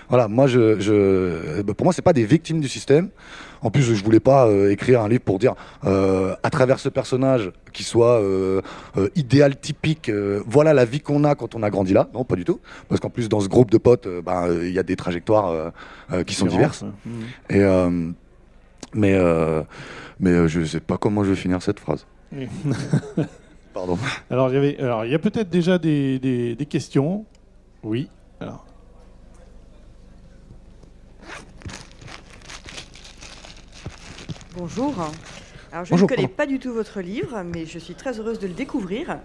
voilà, 0.09 0.29
moi, 0.29 0.47
je, 0.47 0.81
je, 0.81 1.63
bah, 1.63 1.75
pour 1.75 1.85
moi, 1.85 1.93
c'est 1.93 2.03
pas 2.03 2.13
des 2.13 2.25
victimes 2.25 2.61
du 2.61 2.69
système. 2.69 3.11
En 3.63 3.71
plus, 3.71 3.83
je 3.83 4.03
voulais 4.05 4.21
pas 4.21 4.47
euh, 4.47 4.71
écrire 4.71 5.03
un 5.03 5.09
livre 5.09 5.23
pour 5.23 5.39
dire, 5.39 5.55
euh, 5.85 6.35
à 6.43 6.51
travers 6.51 6.79
ce 6.79 6.89
personnage 6.89 7.53
qui 7.73 7.83
soit 7.85 8.21
euh, 8.21 8.63
euh, 8.97 9.09
idéal 9.17 9.57
typique, 9.59 10.09
euh, 10.09 10.43
voilà 10.47 10.73
la 10.73 10.85
vie 10.85 11.01
qu'on 11.01 11.25
a 11.25 11.35
quand 11.35 11.55
on 11.55 11.63
a 11.63 11.71
grandi 11.71 11.93
là. 11.93 12.09
Non, 12.15 12.25
pas 12.25 12.37
du 12.37 12.45
tout. 12.45 12.61
Parce 12.89 13.01
qu'en 13.01 13.11
plus, 13.11 13.29
dans 13.29 13.41
ce 13.41 13.49
groupe 13.49 13.71
de 13.71 13.79
potes, 13.79 14.07
euh, 14.07 14.23
ben, 14.23 14.49
euh, 14.49 14.67
il 14.69 14.73
y 14.75 14.79
a 14.79 14.83
des 14.83 14.97
trajectoires 14.97 15.49
euh, 15.49 15.71
euh, 16.13 16.25
qui 16.25 16.35
sont 16.35 16.47
diverses. 16.47 16.83
Hein. 16.85 16.93
Et, 17.51 17.61
euh, 17.61 18.11
mais 18.95 19.15
euh, 19.15 19.63
mais 20.19 20.31
euh, 20.31 20.49
je 20.49 20.65
sais 20.65 20.81
pas 20.81 20.97
comment 20.99 21.23
je 21.25 21.31
vais 21.31 21.37
finir 21.37 21.61
cette 21.63 21.81
phrase. 21.81 22.07
Pardon. 23.75 23.99
Alors, 24.31 24.49
il 24.51 24.55
y 24.55 24.59
avait, 24.59 24.79
alors, 24.81 25.05
il 25.05 25.13
y 25.13 25.15
a 25.15 25.19
peut-être 25.19 25.49
déjà 25.49 25.79
des, 25.79 26.19
des- 26.19 26.55
des 26.57 26.67
questions. 26.67 27.25
Oui. 27.83 28.09
Alors. 28.41 28.65
Bonjour. 34.57 34.95
Alors, 35.73 35.85
je 35.85 35.91
Bonjour, 35.91 36.09
ne 36.11 36.17
connais 36.17 36.23
pardon. 36.23 36.35
pas 36.37 36.47
du 36.47 36.59
tout 36.59 36.73
votre 36.73 37.01
livre, 37.01 37.43
mais 37.45 37.65
je 37.67 37.79
suis 37.79 37.95
très 37.95 38.19
heureuse 38.19 38.41
de 38.41 38.49
le 38.49 38.53
découvrir. 38.53 39.21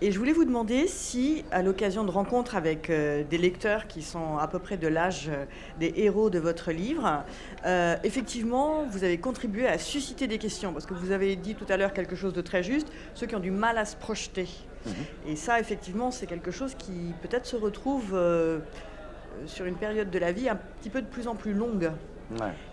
Et 0.00 0.10
je 0.10 0.18
voulais 0.18 0.32
vous 0.32 0.46
demander 0.46 0.86
si, 0.86 1.44
à 1.50 1.62
l'occasion 1.62 2.04
de 2.04 2.10
rencontres 2.10 2.56
avec 2.56 2.88
euh, 2.88 3.22
des 3.28 3.36
lecteurs 3.36 3.86
qui 3.86 4.00
sont 4.00 4.38
à 4.38 4.48
peu 4.48 4.58
près 4.58 4.78
de 4.78 4.88
l'âge 4.88 5.28
euh, 5.28 5.44
des 5.78 5.92
héros 5.96 6.30
de 6.30 6.38
votre 6.38 6.72
livre, 6.72 7.22
euh, 7.66 7.96
effectivement, 8.02 8.86
vous 8.90 9.04
avez 9.04 9.18
contribué 9.18 9.66
à 9.66 9.76
susciter 9.76 10.26
des 10.26 10.38
questions. 10.38 10.72
Parce 10.72 10.86
que 10.86 10.94
vous 10.94 11.10
avez 11.10 11.36
dit 11.36 11.54
tout 11.54 11.66
à 11.68 11.76
l'heure 11.76 11.92
quelque 11.92 12.16
chose 12.16 12.32
de 12.32 12.40
très 12.40 12.62
juste, 12.62 12.88
ceux 13.12 13.26
qui 13.26 13.36
ont 13.36 13.40
du 13.40 13.50
mal 13.50 13.76
à 13.76 13.84
se 13.84 13.96
projeter. 13.96 14.48
Et 15.28 15.36
ça, 15.36 15.60
effectivement, 15.60 16.10
c'est 16.10 16.26
quelque 16.26 16.50
chose 16.50 16.74
qui 16.76 17.12
peut-être 17.20 17.44
se 17.46 17.56
retrouve 17.56 18.12
euh, 18.14 18.58
sur 19.44 19.66
une 19.66 19.76
période 19.76 20.10
de 20.10 20.18
la 20.18 20.32
vie 20.32 20.48
un 20.48 20.56
petit 20.80 20.88
peu 20.88 21.02
de 21.02 21.06
plus 21.06 21.28
en 21.28 21.34
plus 21.34 21.52
longue. 21.52 21.92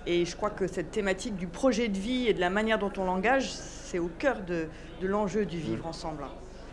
Et 0.06 0.26
je 0.26 0.36
crois 0.36 0.50
que 0.50 0.67
cette 0.67 0.91
thématique 0.91 1.36
du 1.36 1.48
projet 1.48 1.88
de 1.88 1.98
vie 1.98 2.28
et 2.28 2.34
de 2.34 2.39
la 2.39 2.50
manière 2.50 2.80
dont 2.80 2.91
on 2.98 3.06
l'engage, 3.06 3.52
c'est 3.52 4.00
au 4.00 4.10
cœur 4.19 4.41
de, 4.41 4.67
de 5.02 5.08
l'enjeu 5.08 5.45
du 5.45 5.58
vivre 5.58 5.86
ensemble. 5.88 6.24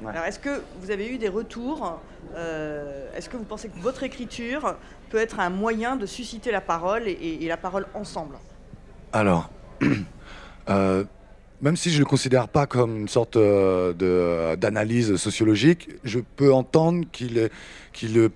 Ouais. 0.03 0.11
Alors, 0.11 0.25
est-ce 0.25 0.39
que 0.39 0.63
vous 0.81 0.91
avez 0.91 1.09
eu 1.09 1.17
des 1.19 1.29
retours 1.29 2.01
euh, 2.35 3.09
Est-ce 3.17 3.29
que 3.31 3.37
vous 3.37 3.45
pensez 3.45 3.69
que 3.69 3.79
votre 3.79 4.03
écriture 4.03 4.77
peut 5.11 5.17
être 5.19 5.41
un 5.41 5.49
moyen 5.51 5.97
de 5.97 6.05
susciter 6.07 6.51
la 6.53 6.61
parole 6.61 7.09
et, 7.09 7.39
et 7.41 7.49
la 7.49 7.57
parole 7.57 7.87
ensemble? 7.95 8.37
Alors, 9.13 9.51
euh, 10.69 11.05
même 11.63 11.77
si 11.77 11.91
je 11.91 11.95
ne 11.97 12.01
le 12.01 12.05
considère 12.05 12.49
pas 12.49 12.67
comme 12.67 12.97
une 12.99 13.09
sorte 13.09 13.37
euh, 13.37 13.95
de- 13.95 14.57
d'analyse 14.57 15.17
sociologique, 15.17 15.89
je 16.05 16.19
peux 16.21 16.53
entendre 16.53 17.07
qu'il 17.13 17.49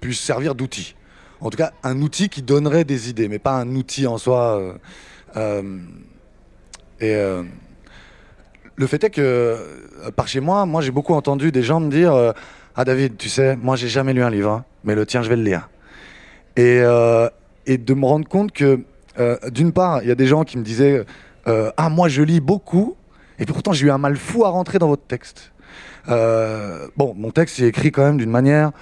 puisse 0.00 0.20
servir 0.20 0.54
d'outil. 0.54 0.94
En 1.40 1.48
tout 1.48 1.56
cas, 1.56 1.72
un 1.82 2.00
outil 2.02 2.28
qui 2.28 2.42
donnerait 2.42 2.84
des 2.84 3.08
idées, 3.08 3.28
mais 3.28 3.38
pas 3.38 3.54
un 3.54 3.74
outil 3.74 4.06
en 4.06 4.18
soi. 4.18 4.58
euh, 4.58 4.72
euh, 5.36 5.78
et 7.00 7.14
euh, 7.14 7.42
le 8.76 8.86
fait 8.86 9.02
est 9.04 9.10
que, 9.10 9.56
par 10.16 10.28
chez 10.28 10.40
moi, 10.40 10.66
moi 10.66 10.82
j'ai 10.82 10.90
beaucoup 10.90 11.14
entendu 11.14 11.50
des 11.50 11.62
gens 11.62 11.80
me 11.80 11.90
dire 11.90 12.34
Ah 12.76 12.84
David, 12.84 13.16
tu 13.16 13.28
sais, 13.28 13.56
moi 13.56 13.76
j'ai 13.76 13.88
jamais 13.88 14.12
lu 14.12 14.22
un 14.22 14.30
livre, 14.30 14.50
hein, 14.50 14.64
mais 14.84 14.94
le 14.94 15.06
tien 15.06 15.22
je 15.22 15.30
vais 15.30 15.36
le 15.36 15.42
lire. 15.42 15.70
Et, 16.56 16.82
et 17.66 17.78
de 17.78 17.94
me 17.94 18.04
rendre 18.04 18.28
compte 18.28 18.52
que, 18.52 18.80
d'une 19.50 19.72
part, 19.72 20.02
il 20.02 20.08
y 20.08 20.12
a 20.12 20.14
des 20.14 20.26
gens 20.26 20.44
qui 20.44 20.58
me 20.58 20.62
disaient 20.62 21.04
Ah, 21.46 21.88
moi 21.90 22.08
je 22.08 22.22
lis 22.22 22.40
beaucoup, 22.40 22.96
et 23.38 23.46
pourtant 23.46 23.72
j'ai 23.72 23.86
eu 23.86 23.90
un 23.90 23.98
mal 23.98 24.16
fou 24.16 24.44
à 24.44 24.50
rentrer 24.50 24.78
dans 24.78 24.88
votre 24.88 25.06
texte. 25.06 25.52
Bon, 26.06 27.14
mon 27.16 27.30
texte 27.30 27.60
est 27.60 27.68
écrit 27.68 27.92
quand 27.92 28.02
même 28.02 28.18
d'une 28.18 28.30
manière. 28.30 28.72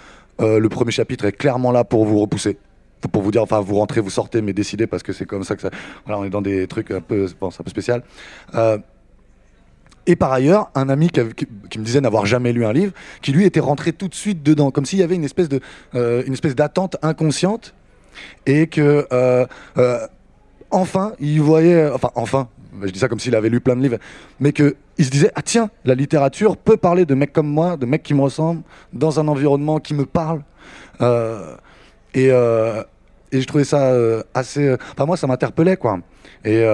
Euh, 0.41 0.59
le 0.59 0.69
premier 0.69 0.93
chapitre 0.93 1.25
est 1.25 1.33
clairement 1.33 1.73
là 1.73 1.85
pour 1.85 2.05
vous 2.05 2.19
repousser. 2.19 2.59
Pour 3.13 3.23
vous 3.23 3.31
dire, 3.31 3.43
enfin, 3.43 3.61
vous 3.61 3.77
rentrez, 3.77 4.01
vous 4.01 4.11
sortez, 4.11 4.43
mais 4.43 4.53
décidez 4.53 4.87
parce 4.87 5.03
que 5.03 5.13
c'est 5.13 5.25
comme 5.25 5.45
ça 5.45 5.55
que 5.55 5.63
ça. 5.63 5.71
Voilà, 6.05 6.21
on 6.21 6.25
est 6.25 6.31
dans 6.31 6.43
des 6.43 6.67
trucs 6.67 6.91
un 6.91 7.01
peu, 7.01 7.29
bon, 7.41 7.49
un 7.49 7.63
peu 7.63 7.71
spécial. 7.71 8.03
Euh, 8.55 8.79
et 10.07 10.17
par 10.17 10.33
ailleurs, 10.33 10.71
un 10.75 10.89
ami 10.89 11.11
qui, 11.11 11.21
me 11.79 11.85
disait 11.85 12.01
n'avoir 12.01 12.27
jamais 12.27 12.53
lu 12.53 12.65
un 12.65 12.73
livre, 12.73 12.93
qui 13.23 13.31
lui 13.31 13.45
était 13.45 13.61
rentré 13.61 13.93
tout 13.93 14.09
de 14.09 14.15
suite 14.15 14.43
dedans, 14.43 14.71
comme 14.71 14.87
s'il 14.87 14.99
y 14.99 15.03
avait 15.03 15.15
une 15.15 15.25
espèce 15.25 15.49
de, 15.49 15.61
euh, 15.95 16.23
une 16.27 16.33
espèce 16.33 16.57
d'attente 16.57 16.97
inconsciente, 17.03 17.75
et 18.47 18.67
que 18.67 19.07
enfin, 20.71 21.13
il 21.21 21.41
voyait, 21.41 21.89
enfin, 21.91 22.11
enfin, 22.15 22.49
je 22.83 22.91
dis 22.91 22.99
ça 22.99 23.09
comme 23.09 23.21
s'il 23.21 23.35
avait 23.37 23.49
lu 23.49 23.61
plein 23.61 23.77
de 23.77 23.83
livres, 23.83 23.99
mais 24.41 24.53
que 24.53 24.77
il 24.99 25.05
se 25.05 25.11
disait 25.11 25.31
ah 25.35 25.43
tiens, 25.43 25.71
la 25.85 25.95
littérature 25.95 26.57
peut 26.57 26.77
parler 26.77 27.07
de 27.07 27.15
mecs 27.15 27.33
comme 27.33 27.49
moi, 27.49 27.77
de 27.77 27.87
mecs 27.87 28.03
qui 28.03 28.15
me 28.15 28.21
ressemblent, 28.23 28.63
dans 28.93 29.19
un 29.21 29.29
environnement 29.29 29.81
qui 29.81 29.95
me 29.95 30.05
parle, 30.05 30.43
Euh, 31.01 31.57
et 32.13 32.29
euh, 32.31 32.83
et 33.31 33.41
je 33.41 33.47
trouvais 33.47 33.65
ça 33.65 33.93
euh, 33.93 34.23
assez, 34.35 34.75
enfin 34.93 35.07
moi 35.07 35.17
ça 35.17 35.27
m'interpellait 35.27 35.77
quoi, 35.77 36.01
et 36.45 36.65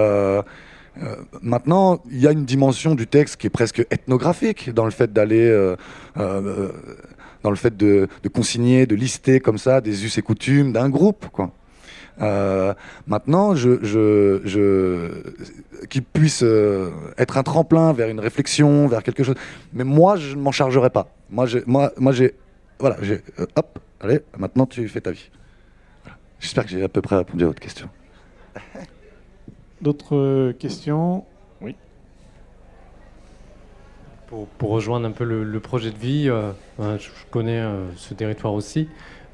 maintenant, 1.41 2.01
il 2.09 2.19
y 2.19 2.27
a 2.27 2.31
une 2.31 2.45
dimension 2.45 2.95
du 2.95 3.05
texte 3.05 3.35
qui 3.37 3.47
est 3.47 3.55
presque 3.59 3.85
ethnographique 3.91 4.73
dans 4.73 4.85
le 4.85 4.91
fait 4.91 5.11
d'aller, 5.11 5.75
dans 6.15 7.49
le 7.49 7.55
fait 7.55 7.75
de 7.77 8.07
consigner, 8.33 8.85
de 8.87 8.95
lister 8.95 9.39
comme 9.39 9.57
ça 9.57 9.81
des 9.81 10.05
us 10.05 10.17
et 10.17 10.21
coutumes 10.21 10.71
d'un 10.71 10.89
groupe, 10.89 11.27
quoi. 11.31 11.51
Euh, 12.21 12.73
maintenant, 13.07 13.55
je, 13.55 13.83
je, 13.83 14.41
je 14.45 15.85
qu'il 15.89 16.03
puisse 16.03 16.43
euh, 16.43 16.91
être 17.17 17.37
un 17.37 17.43
tremplin 17.43 17.93
vers 17.93 18.09
une 18.09 18.19
réflexion, 18.19 18.87
vers 18.87 19.03
quelque 19.03 19.23
chose. 19.23 19.35
Mais 19.73 19.83
moi, 19.83 20.15
je 20.15 20.35
ne 20.35 20.41
m'en 20.41 20.51
chargerai 20.51 20.89
pas. 20.89 21.07
Moi, 21.29 21.45
j'ai, 21.45 21.63
moi, 21.65 21.91
moi, 21.97 22.11
j'ai, 22.11 22.35
voilà, 22.79 22.97
j'ai, 23.01 23.21
euh, 23.39 23.45
hop, 23.55 23.79
allez, 23.99 24.21
maintenant 24.37 24.65
tu 24.65 24.87
fais 24.87 25.01
ta 25.01 25.11
vie. 25.11 25.29
J'espère 26.39 26.65
que 26.65 26.69
j'ai 26.69 26.83
à 26.83 26.89
peu 26.89 27.01
près 27.01 27.17
répondu 27.17 27.43
à 27.43 27.47
votre 27.47 27.61
question. 27.61 27.89
D'autres 29.81 30.53
questions? 30.53 31.25
Oui. 31.61 31.75
Pour, 34.27 34.47
pour, 34.47 34.69
rejoindre 34.71 35.07
un 35.07 35.11
peu 35.11 35.23
le, 35.23 35.43
le 35.43 35.59
projet 35.59 35.91
de 35.91 35.97
vie, 35.97 36.25
je, 36.25 36.97
je, 36.97 37.09
connais 37.29 37.61
ce 37.95 38.13
territoire 38.13 38.53
aussi. 38.53 38.87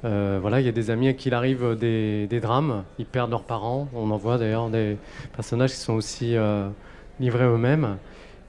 Euh, 0.04 0.40
voilà, 0.42 0.60
il 0.60 0.66
y 0.66 0.70
a 0.70 0.72
des 0.72 0.90
amis 0.90 1.08
à 1.08 1.14
qui 1.14 1.30
il 1.30 1.34
arrive 1.34 1.78
des, 1.80 2.28
des, 2.28 2.40
drames, 2.40 2.84
ils 2.98 3.06
perdent 3.06 3.30
leurs 3.30 3.44
parents. 3.44 3.88
On 3.94 4.10
en 4.12 4.18
voit 4.18 4.38
d'ailleurs 4.38 4.70
des 4.70 4.98
personnages 5.34 5.72
qui 5.72 5.78
sont 5.78 5.94
aussi 5.94 6.36
euh, 6.36 6.68
livrés 7.20 7.46
eux-mêmes. 7.46 7.98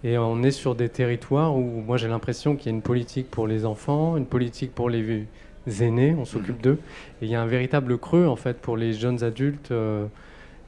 Et 0.05 0.19
on 0.19 0.43
est 0.43 0.51
sur 0.51 0.75
des 0.75 0.89
territoires 0.89 1.55
où 1.55 1.61
moi 1.61 1.97
j'ai 1.97 2.09
l'impression 2.09 2.57
qu'il 2.57 2.67
y 2.67 2.75
a 2.75 2.77
une 2.77 2.83
politique 2.83 3.31
pour 3.31 3.47
les 3.47 3.65
enfants, 3.65 4.17
une 4.17 4.27
politique 4.27 4.75
pour 4.75 4.91
les 4.91 5.27
aînés, 5.81 6.17
on 6.19 6.25
s'occupe 6.25 6.61
d'eux. 6.61 6.79
Et 7.21 7.27
il 7.27 7.29
y 7.29 7.37
a 7.37 7.43
un 7.43 7.47
véritable 7.47 7.99
creux 7.99 8.27
en 8.27 8.35
fait 8.35 8.61
pour 8.61 8.77
les 8.77 8.95
jeunes 8.95 9.23
adultes, 9.23 9.71
euh, 9.71 10.07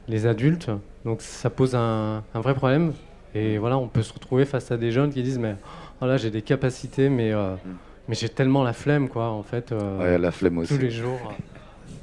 les 0.07 0.27
adultes. 0.27 0.71
Donc 1.05 1.21
ça 1.21 1.51
pose 1.51 1.75
un, 1.75 2.23
un, 2.33 2.41
vrai 2.41 2.55
problème. 2.55 2.93
Et 3.35 3.59
voilà, 3.59 3.77
on 3.77 3.89
peut 3.89 4.03
se 4.03 4.13
retrouver 4.13 4.45
face 4.45 4.71
à 4.71 4.77
des 4.77 4.93
jeunes 4.93 5.11
qui 5.11 5.23
disent 5.25 5.41
mais 5.41 5.57
oh 6.01 6.07
là 6.07 6.17
j'ai 6.17 6.31
des 6.31 6.43
capacités, 6.43 7.09
mais 7.09 7.33
mais 8.09 8.15
j'ai 8.15 8.29
tellement 8.29 8.63
la 8.63 8.73
flemme, 8.73 9.09
quoi, 9.09 9.31
en 9.31 9.43
fait. 9.43 9.73
Euh, 9.73 9.99
ouais, 9.99 10.19
la 10.19 10.31
flemme 10.31 10.59
aussi. 10.59 10.75
Tous 10.75 10.81
les 10.81 10.91
jours. 10.91 11.33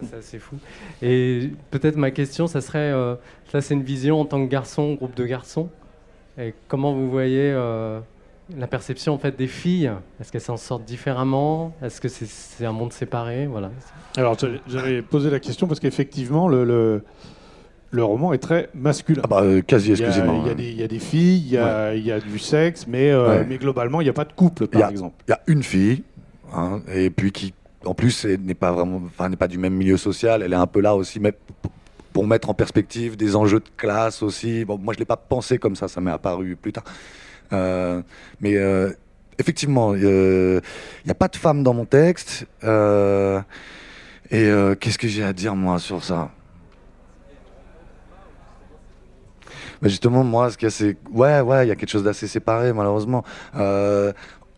c'est 0.09 0.15
assez 0.17 0.39
fou. 0.39 0.57
Et 1.01 1.51
peut-être 1.69 1.95
ma 1.95 2.11
question, 2.11 2.47
ça 2.47 2.61
serait, 2.61 2.91
euh, 2.91 3.15
ça 3.51 3.61
c'est 3.61 3.73
une 3.73 3.83
vision 3.83 4.19
en 4.19 4.25
tant 4.25 4.43
que 4.43 4.49
garçon, 4.49 4.93
groupe 4.95 5.15
de 5.15 5.25
garçons. 5.25 5.69
Et 6.37 6.53
comment 6.67 6.93
vous 6.93 7.09
voyez 7.09 7.51
euh, 7.51 7.99
la 8.57 8.67
perception 8.67 9.13
en 9.13 9.17
fait 9.17 9.37
des 9.37 9.47
filles? 9.47 9.91
Est-ce 10.19 10.31
qu'elles 10.31 10.41
s'en 10.41 10.57
sortent 10.57 10.85
différemment? 10.85 11.75
Est-ce 11.81 12.01
que 12.01 12.07
c'est 12.07 12.65
un 12.65 12.71
monde 12.71 12.93
séparé? 12.93 13.47
Voilà. 13.47 13.71
Alors 14.17 14.37
j'avais 14.67 15.01
posé 15.01 15.29
la 15.29 15.39
question 15.39 15.67
parce 15.67 15.79
qu'effectivement 15.79 16.47
le, 16.47 16.63
le, 16.63 17.03
le, 17.91 18.03
roman 18.03 18.33
est 18.33 18.39
très 18.39 18.69
masculin. 18.73 19.21
Ah 19.23 19.27
bah, 19.27 19.43
quasi, 19.65 19.91
excusez-moi. 19.91 20.43
Il, 20.57 20.63
il, 20.63 20.79
y, 20.79 20.83
a 20.83 20.87
des 20.87 20.99
filles, 20.99 21.43
il 21.45 21.51
y 21.51 21.57
a, 21.57 21.89
ouais. 21.89 21.99
il 21.99 22.05
y 22.05 22.11
a 22.11 22.19
du 22.19 22.39
sexe, 22.39 22.85
mais, 22.87 23.11
euh, 23.11 23.43
mais 23.47 23.57
globalement 23.57 24.01
il 24.01 24.05
n'y 24.05 24.09
a 24.09 24.13
pas 24.13 24.25
de 24.25 24.33
couple 24.33 24.67
par 24.67 24.79
il 24.79 24.83
y 24.83 24.85
a, 24.85 24.89
exemple. 24.89 25.15
Il 25.27 25.31
y 25.31 25.33
a 25.33 25.41
une 25.47 25.63
fille, 25.63 26.03
hein, 26.53 26.81
et 26.93 27.09
puis 27.09 27.31
qui 27.31 27.53
en 27.85 27.93
plus 27.93 28.25
n'est 28.25 28.53
pas 28.53 28.71
vraiment, 28.71 29.01
enfin 29.05 29.29
n'est 29.29 29.35
pas 29.35 29.47
du 29.47 29.57
même 29.57 29.73
milieu 29.73 29.97
social. 29.97 30.41
Elle 30.41 30.53
est 30.53 30.57
un 30.57 30.67
peu 30.67 30.81
là 30.81 30.95
aussi, 30.95 31.19
mais 31.19 31.33
pour 32.13 32.27
mettre 32.27 32.49
en 32.49 32.53
perspective 32.53 33.15
des 33.17 33.35
enjeux 33.35 33.59
de 33.59 33.69
classe 33.77 34.21
aussi. 34.21 34.65
Bon, 34.65 34.77
moi 34.77 34.93
je 34.93 34.99
l'ai 34.99 35.05
pas 35.05 35.17
pensé 35.17 35.57
comme 35.57 35.75
ça, 35.75 35.87
ça 35.87 36.01
m'est 36.01 36.11
apparu 36.11 36.55
plus 36.55 36.73
tard. 36.73 36.83
Euh, 37.53 38.01
mais 38.39 38.55
euh, 38.55 38.91
effectivement, 39.39 39.95
il 39.95 40.61
n'y 41.05 41.11
a 41.11 41.15
pas 41.15 41.27
de 41.27 41.35
femme 41.35 41.63
dans 41.63 41.73
mon 41.73 41.85
texte. 41.85 42.45
Euh, 42.63 43.41
et 44.29 44.49
qu'est-ce 44.79 44.97
que 44.97 45.07
j'ai 45.07 45.23
à 45.23 45.33
dire 45.33 45.55
moi 45.55 45.79
sur 45.79 46.03
ça? 46.03 46.31
Bah 49.81 49.87
Justement, 49.87 50.23
moi, 50.23 50.51
ce 50.51 50.57
qu'il 50.57 50.65
y 50.65 50.67
a, 50.67 50.71
c'est 50.71 50.97
ouais, 51.11 51.41
ouais, 51.41 51.65
il 51.65 51.69
y 51.69 51.71
a 51.71 51.75
quelque 51.75 51.89
chose 51.89 52.03
d'assez 52.03 52.27
séparé, 52.27 52.73
malheureusement. 52.73 53.23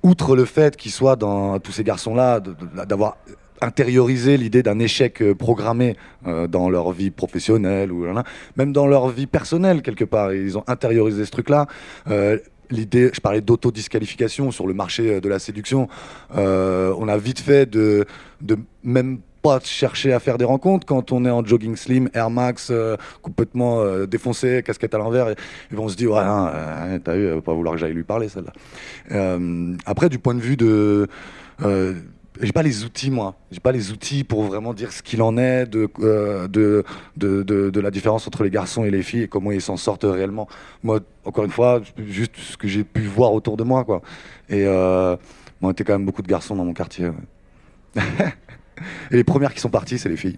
outre 0.03 0.35
le 0.35 0.45
fait 0.45 0.75
qu'il 0.75 0.91
soit 0.91 1.15
dans 1.15 1.59
tous 1.59 1.71
ces 1.71 1.83
garçons-là, 1.83 2.41
d'avoir 2.87 3.17
intériorisé 3.63 4.37
l'idée 4.37 4.61
d'un 4.61 4.79
échec 4.79 5.23
programmé 5.33 5.95
euh, 6.27 6.47
dans 6.47 6.69
leur 6.69 6.91
vie 6.91 7.11
professionnelle 7.11 7.91
ou 7.91 8.05
même 8.57 8.73
dans 8.73 8.87
leur 8.87 9.09
vie 9.09 9.27
personnelle 9.27 9.81
quelque 9.81 10.05
part. 10.05 10.33
Ils 10.33 10.57
ont 10.57 10.63
intériorisé 10.67 11.25
ce 11.25 11.31
truc-là. 11.31 11.67
Euh, 12.09 12.37
l'idée, 12.69 13.11
je 13.13 13.21
parlais 13.21 13.41
d'autodisqualification 13.41 14.51
sur 14.51 14.67
le 14.67 14.73
marché 14.73 15.21
de 15.21 15.29
la 15.29 15.39
séduction. 15.39 15.87
Euh, 16.35 16.93
on 16.97 17.07
a 17.07 17.17
vite 17.17 17.39
fait 17.39 17.69
de 17.69 18.05
même 18.83 19.19
pas 19.43 19.59
chercher 19.59 20.13
à 20.13 20.19
faire 20.19 20.37
des 20.37 20.45
rencontres 20.45 20.87
quand 20.87 21.11
on 21.11 21.25
est 21.25 21.29
en 21.29 21.45
jogging 21.45 21.75
slim, 21.75 22.09
Air 22.13 22.29
Max, 22.29 22.69
euh, 22.71 22.95
complètement 23.21 23.81
euh, 23.81 24.07
défoncé, 24.07 24.63
casquette 24.65 24.95
à 24.95 24.97
l'envers, 24.97 25.29
et, 25.29 25.33
et 25.33 25.77
on 25.77 25.89
se 25.89 25.95
dit 25.95 26.07
ouais, 26.07 26.17
hein, 26.17 26.51
euh, 26.55 26.99
t'as 27.03 27.15
vu, 27.15 27.41
pas 27.41 27.53
vouloir 27.53 27.75
que 27.75 27.81
j'aille 27.81 27.93
lui 27.93 28.03
parler 28.03 28.29
celle-là. 28.29 28.53
Après, 29.85 30.09
du 30.09 30.17
point 30.17 30.33
de 30.33 30.39
vue 30.39 30.57
de 30.57 31.07
j'ai 32.41 32.51
pas 32.51 32.63
les 32.63 32.83
outils 32.83 33.11
moi 33.11 33.35
j'ai 33.51 33.59
pas 33.59 33.71
les 33.71 33.91
outils 33.91 34.23
pour 34.23 34.41
vraiment 34.41 34.73
dire 34.73 34.91
ce 34.91 35.03
qu'il 35.03 35.21
en 35.21 35.37
est 35.37 35.67
de, 35.67 35.87
de, 36.47 36.83
de, 37.15 37.79
la 37.79 37.91
différence 37.91 38.27
entre 38.27 38.43
les 38.43 38.49
garçons 38.49 38.83
et 38.83 38.89
les 38.89 39.03
filles 39.03 39.21
et 39.21 39.27
comment 39.27 39.51
ils 39.51 39.61
s'en 39.61 39.77
sortent 39.77 40.05
réellement 40.05 40.47
moi 40.81 40.99
encore 41.25 41.45
une 41.45 41.51
fois 41.51 41.79
juste 42.07 42.35
ce 42.37 42.57
que 42.57 42.67
j'ai 42.67 42.83
pu 42.83 43.01
voir 43.01 43.33
autour 43.33 43.55
de 43.55 43.63
moi 43.63 43.83
quoi 43.83 44.01
et 44.49 44.65
moi 45.63 45.71
était 45.71 45.83
quand 45.83 45.93
même 45.93 46.05
beaucoup 46.05 46.21
de 46.21 46.27
garçons 46.27 46.55
dans 46.55 46.65
mon 46.65 46.73
quartier. 46.73 47.09
et 49.11 49.15
les 49.15 49.23
premières 49.23 49.53
qui 49.53 49.59
sont 49.59 49.69
parties 49.69 49.97
c'est 49.97 50.09
les 50.09 50.17
filles 50.17 50.37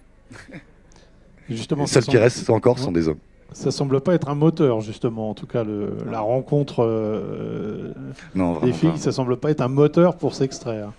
justement 1.50 1.86
celles 1.86 2.06
qui 2.06 2.18
restent 2.18 2.50
encore 2.50 2.80
sont 2.80 2.92
des 2.92 3.08
hommes 3.08 3.20
ça 3.56 3.72
semble 3.72 4.02
pas 4.02 4.14
être 4.14 4.30
un 4.30 4.36
moteur, 4.36 4.82
justement. 4.82 5.30
En 5.30 5.34
tout 5.34 5.48
cas, 5.48 5.64
le, 5.64 5.94
la 6.12 6.20
rencontre 6.20 6.84
euh, 6.84 7.94
non, 8.36 8.60
des 8.60 8.74
filles, 8.74 8.92
pas. 8.92 8.98
ça 8.98 9.12
semble 9.14 9.38
pas 9.38 9.50
être 9.50 9.62
un 9.62 9.70
moteur 9.70 10.18
pour 10.18 10.36
s'extraire. 10.36 10.92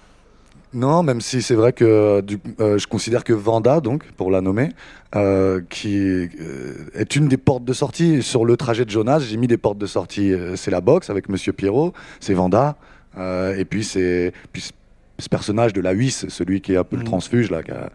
Non, 0.72 1.02
même 1.02 1.20
si 1.20 1.42
c'est 1.42 1.54
vrai 1.54 1.72
que 1.72 2.22
du, 2.22 2.38
euh, 2.60 2.78
je 2.78 2.86
considère 2.86 3.24
que 3.24 3.34
Vanda, 3.34 3.80
donc 3.80 4.10
pour 4.12 4.30
la 4.30 4.40
nommer, 4.40 4.70
euh, 5.14 5.60
qui 5.68 5.96
est 5.98 7.16
une 7.16 7.28
des 7.28 7.36
portes 7.36 7.64
de 7.64 7.72
sortie 7.74 8.22
sur 8.22 8.44
le 8.44 8.56
trajet 8.56 8.86
de 8.86 8.90
Jonas, 8.90 9.20
j'ai 9.20 9.36
mis 9.36 9.46
des 9.46 9.58
portes 9.58 9.78
de 9.78 9.86
sortie. 9.86 10.32
c'est 10.56 10.70
la 10.70 10.80
boxe 10.80 11.10
avec 11.10 11.28
Monsieur 11.28 11.52
Pierrot, 11.52 11.92
c'est 12.20 12.34
Vanda, 12.34 12.76
et 13.18 13.64
puis 13.68 13.84
c'est 13.84 14.32
ce 15.18 15.28
personnage 15.28 15.72
de 15.72 15.80
la 15.80 15.92
Huisse, 15.92 16.26
celui 16.28 16.60
qui 16.60 16.74
est 16.74 16.76
un 16.76 16.84
peu 16.84 16.96
mmh. 16.96 17.00
le 17.00 17.04
transfuge 17.04 17.50
là. 17.50 17.62
Qui 17.62 17.72
a, 17.72 17.90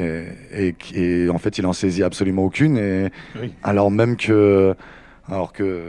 et, 0.00 0.26
et, 0.52 0.74
et, 0.94 1.28
en 1.28 1.38
fait, 1.38 1.58
il 1.58 1.66
en 1.66 1.72
saisit 1.72 2.04
absolument 2.04 2.44
aucune. 2.44 2.76
Et 2.78 3.10
oui. 3.40 3.52
alors 3.62 3.90
même 3.90 4.16
que, 4.16 4.74
alors 5.28 5.52
que 5.52 5.82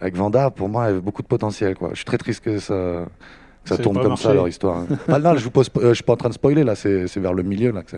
avec 0.00 0.14
Vanda, 0.14 0.50
pour 0.50 0.68
moi, 0.68 0.84
il 0.84 0.86
y 0.88 0.90
avait 0.92 1.00
beaucoup 1.00 1.22
de 1.22 1.26
potentiel. 1.26 1.74
Quoi. 1.74 1.90
Je 1.90 1.96
suis 1.96 2.04
très 2.04 2.18
triste 2.18 2.44
que 2.44 2.58
ça 2.58 3.06
ça 3.64 3.78
tourne 3.78 3.96
comme 3.96 4.08
marché. 4.08 4.24
ça 4.24 4.34
leur 4.34 4.48
histoire. 4.48 4.84
ah, 5.08 5.18
non, 5.18 5.36
je 5.36 5.44
vous 5.44 5.50
pose, 5.50 5.68
euh, 5.78 5.88
je 5.88 5.94
suis 5.94 6.04
pas 6.04 6.12
en 6.12 6.16
train 6.16 6.28
de 6.28 6.34
spoiler 6.34 6.62
là, 6.62 6.76
c'est 6.76 7.16
vers 7.16 7.34
le 7.34 7.42
milieu 7.42 7.72
là. 7.72 7.82
Que 7.82 7.96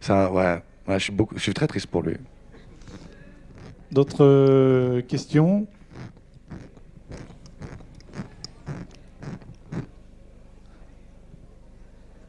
ça, 0.00 0.30
ouais, 0.30 0.62
ouais, 0.86 0.98
je 0.98 1.04
suis 1.04 1.12
beaucoup, 1.12 1.34
je 1.36 1.42
suis 1.42 1.54
très 1.54 1.66
triste 1.66 1.88
pour 1.88 2.02
lui. 2.02 2.16
D'autres 3.90 4.24
euh, 4.24 5.02
questions? 5.02 5.66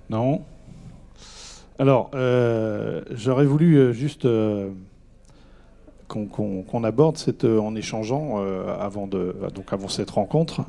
Non. 0.10 0.42
Alors, 1.80 2.12
euh, 2.16 3.02
j'aurais 3.12 3.46
voulu 3.46 3.94
juste 3.94 4.26
euh, 4.26 4.70
qu'on 6.08 6.26
qu 6.26 6.64
qu 6.64 6.86
aborde 6.86 7.18
cette, 7.18 7.46
en 7.46 7.76
échangeant 7.76 8.42
avant 8.80 9.08
de, 9.08 9.36
donc 9.54 9.74
avant 9.74 9.88
cette 9.88 10.10
rencontre 10.10 10.62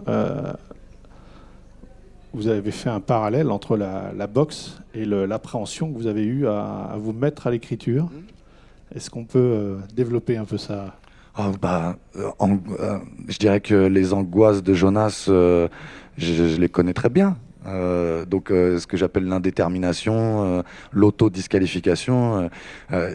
vous 2.35 2.49
avez 2.49 2.71
fait 2.71 2.91
un 2.91 3.01
parallèle 3.01 3.51
entre 3.51 3.77
la, 3.77 4.13
la 4.17 4.27
boxe 4.27 4.79
et 4.95 5.05
l'appréhension 5.05 5.91
que 5.93 5.99
vous 5.99 6.07
avez 6.07 6.25
eue 6.25 6.47
à, 6.47 6.91
à 6.93 6.97
vous 6.97 7.13
mettre 7.13 7.47
à 7.47 7.51
l'écriture. 7.51 8.05
Mmh. 8.05 8.97
Est-ce 8.97 9.11
qu'on 9.11 9.25
peut 9.25 9.39
euh, 9.39 9.77
développer 9.95 10.37
un 10.37 10.45
peu 10.45 10.59
ça? 10.59 10.97
Oh, 11.39 11.51
bah, 11.61 11.97
en, 12.39 12.59
euh, 12.81 12.99
Je 13.29 13.39
dirais 13.39 13.61
que 13.61 13.75
les 13.75 14.13
angoisses 14.13 14.63
de 14.63 14.75
Jonas, 14.75 15.27
euh, 15.29 15.69
je, 16.17 16.49
je, 16.49 16.61
les 16.61 16.69
connais 16.69 16.95
très 16.95 17.09
bien. 17.09 17.37
Euh, 17.67 18.25
donc 18.25 18.49
ce 18.49 18.87
que 18.87 18.97
j'appelle 18.97 19.25
l'indétermination, 19.25 20.63
l'autodisqualification, 20.93 22.51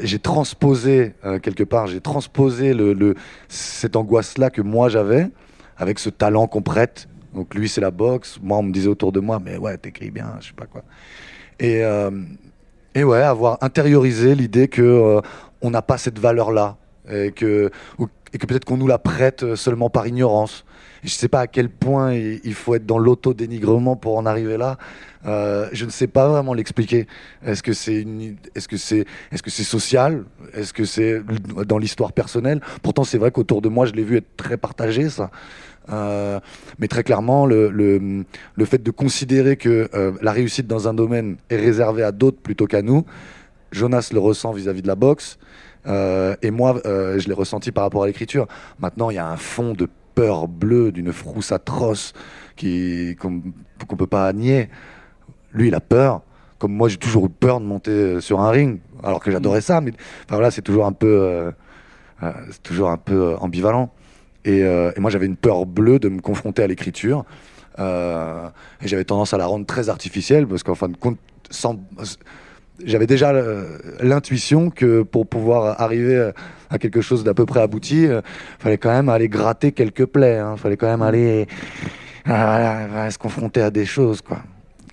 j'ai 0.01 0.19
transposé 0.19 1.13
quelque 1.41 1.63
part, 1.63 1.88
j'ai 1.88 2.01
transposé 2.01 2.73
le, 2.73 3.15
cette 3.47 3.95
angoisse-là 3.95 4.49
que 4.49 4.62
moi 4.62 4.89
j'avais 4.89 5.29
avec 5.77 5.99
ce 5.99 6.10
talent 6.10 6.47
qu'on 6.47 6.62
prête 6.62 7.08
donc 7.34 7.56
lui, 7.56 7.67
c'est 7.67 7.82
la 7.82 7.91
boxe. 7.91 8.39
Moi, 8.41 8.58
on 8.58 8.63
me 8.63 8.71
disait 8.71 8.88
autour 8.88 9.12
de 9.12 9.19
moi, 9.19 9.39
mais 9.43 9.58
ouais, 9.58 9.77
t'écris 9.77 10.12
bien, 10.12 10.36
je 10.39 10.47
sais 10.47 10.53
pas 10.53 10.65
quoi. 10.65 10.84
Et, 11.60 11.84
euh, 11.84 12.12
et 12.93 13.03
ouais, 13.03 13.21
avoir 13.21 13.58
intériorisé 13.62 14.36
l'idée 14.36 14.67
que 14.67 14.82
euh, 14.82 15.21
on 15.62 15.71
n'a 15.71 15.82
pas 15.82 15.97
cette 15.97 16.19
valeur-là 16.19 16.77
et 17.12 17.32
que, 17.32 17.71
et 18.34 18.38
que 18.38 18.46
peut-être 18.46 18.65
qu'on 18.65 18.78
nous 18.78 18.88
la 18.88 18.98
prête 18.98 19.56
seulement 19.56 19.89
par 19.89 20.08
ignorance. 20.08 20.65
Je 21.04 21.10
sais 21.10 21.28
pas 21.28 21.41
à 21.41 21.48
quel 21.48 21.69
point 21.69 22.13
il 22.13 22.54
faut 22.54 22.76
être 22.76 22.86
dans 22.86 22.98
l'auto-dénigrement 22.98 23.96
pour 23.96 24.17
en 24.17 24.26
arriver 24.26 24.58
là. 24.58 24.78
Euh, 25.26 25.69
je 25.72 25.86
ne 25.86 25.89
sais 25.89 26.08
pas 26.08 26.28
vraiment 26.28 26.54
l'expliquer. 26.54 27.08
Est-ce 27.46 27.62
que 27.62 27.74
c'est 27.74 29.63
social? 29.63 30.24
Est-ce 30.54 30.74
que 30.74 30.86
c'est 30.86 31.22
dans 31.65 31.78
l'histoire 31.78 32.13
personnelle? 32.13 32.62
Pourtant, 32.82 33.04
c'est 33.04 33.17
vrai 33.17 33.32
qu'autour 33.32 33.62
de 33.62 33.69
moi, 33.69 33.86
je 33.86 33.93
l'ai 33.93 34.04
vu 34.04 34.17
être 34.17 34.36
très 34.38 34.58
partagé 34.58 35.10
ça. 35.10 35.30
Euh, 35.89 36.39
mais 36.80 36.88
très 36.88 37.04
clairement, 37.04 37.46
le, 37.46 38.26
fait 38.65 38.82
de 38.82 38.91
considérer 38.91 39.58
que 39.58 39.89
euh, 39.93 40.13
la 40.22 40.32
réussite 40.32 40.67
dans 40.67 40.88
un 40.88 40.93
domaine 40.93 41.36
est 41.50 41.58
réservée 41.58 42.04
à 42.04 42.12
d'autres 42.12 42.39
plutôt 42.39 42.67
qu'à 42.67 42.82
nous, 42.82 43.06
Jonas 43.72 44.10
le 44.13 44.19
ressent 44.19 44.54
vis-à-vis 44.54 44.82
de 44.82 44.88
la 44.88 44.96
boxe. 44.96 45.38
Euh, 45.88 46.36
et 46.41 46.52
moi, 46.52 46.82
euh, 46.86 47.19
je 47.19 47.28
l'ai 47.28 47.34
ressenti 47.34 47.72
par 47.72 47.84
rapport 47.84 48.04
à 48.04 48.08
l'écriture. 48.08 48.48
Maintenant, 48.80 49.10
il 49.10 49.15
y 49.15 49.19
a 49.19 49.28
un 49.28 49.38
fond 49.38 49.74
de 49.74 49.88
peur 50.15 50.48
bleue, 50.48 50.91
d'une 50.91 51.12
frousse 51.12 51.52
atroce 51.52 52.13
qui 52.56 53.15
qu'on 53.19 53.41
qu'on 53.88 53.96
peut 53.96 54.08
pas 54.08 54.32
nier. 54.34 54.69
Lui, 55.54 55.67
il 55.67 55.76
a 55.76 55.82
peur. 55.82 56.22
Comme 56.60 56.74
moi, 56.74 56.88
j'ai 56.88 56.98
toujours 56.98 57.26
eu 57.26 57.30
peur 57.30 57.60
de 57.60 57.65
monter 57.65 57.91
euh, 57.91 58.22
sur 58.22 58.39
un 58.39 58.50
ring, 58.50 58.80
alors 59.04 59.19
que 59.19 59.32
j'adorais 59.32 59.62
ça. 59.62 59.82
Mais 59.82 59.91
enfin, 60.26 60.36
voilà, 60.36 60.52
c'est 60.52 60.62
toujours 60.62 60.86
un 60.86 60.93
peu, 60.93 61.08
euh, 61.08 61.52
c'est 62.52 62.63
toujours 62.63 62.89
un 62.89 62.98
peu 62.98 63.36
ambivalent. 63.39 63.91
Et, 64.46 64.60
et 64.60 65.00
moi, 65.00 65.10
j'avais 65.10 65.26
une 65.26 65.38
peur 65.38 65.65
bleue 65.65 66.00
de 66.00 66.10
me 66.10 66.19
confronter 66.19 66.63
à 66.63 66.67
l'écriture. 66.67 67.24
Et 67.80 68.88
j'avais 68.88 69.06
tendance 69.06 69.34
à 69.34 69.38
la 69.38 69.46
rendre 69.46 69.65
très 69.65 69.88
artificielle 69.88 70.46
parce 70.46 70.63
qu'en 70.63 70.76
fin 70.76 70.89
de 70.89 70.98
compte, 70.98 71.17
sans, 71.50 71.80
j'avais 72.86 73.08
déjà 73.08 73.32
euh, 73.32 73.78
l'intuition 74.00 74.69
que 74.69 75.02
pour 75.04 75.28
pouvoir 75.28 75.82
arriver 75.82 76.32
à 76.69 76.78
quelque 76.78 77.02
chose 77.02 77.24
d'à 77.24 77.34
peu 77.34 77.46
près 77.46 77.62
abouti, 77.62 78.04
il 78.04 78.22
fallait 78.60 78.78
quand 78.78 78.91
même 78.91 79.10
aller 79.10 79.30
gratter 79.30 79.72
quelques 79.72 80.06
plaies. 80.06 80.41
Il 80.54 80.60
fallait 80.60 80.78
quand 80.78 80.88
même 80.88 81.02
aller 81.02 81.48
euh, 82.28 83.10
se 83.10 83.17
confronter 83.17 83.62
à 83.62 83.69
des 83.69 83.86
choses, 83.86 84.22
quoi. 84.22 84.39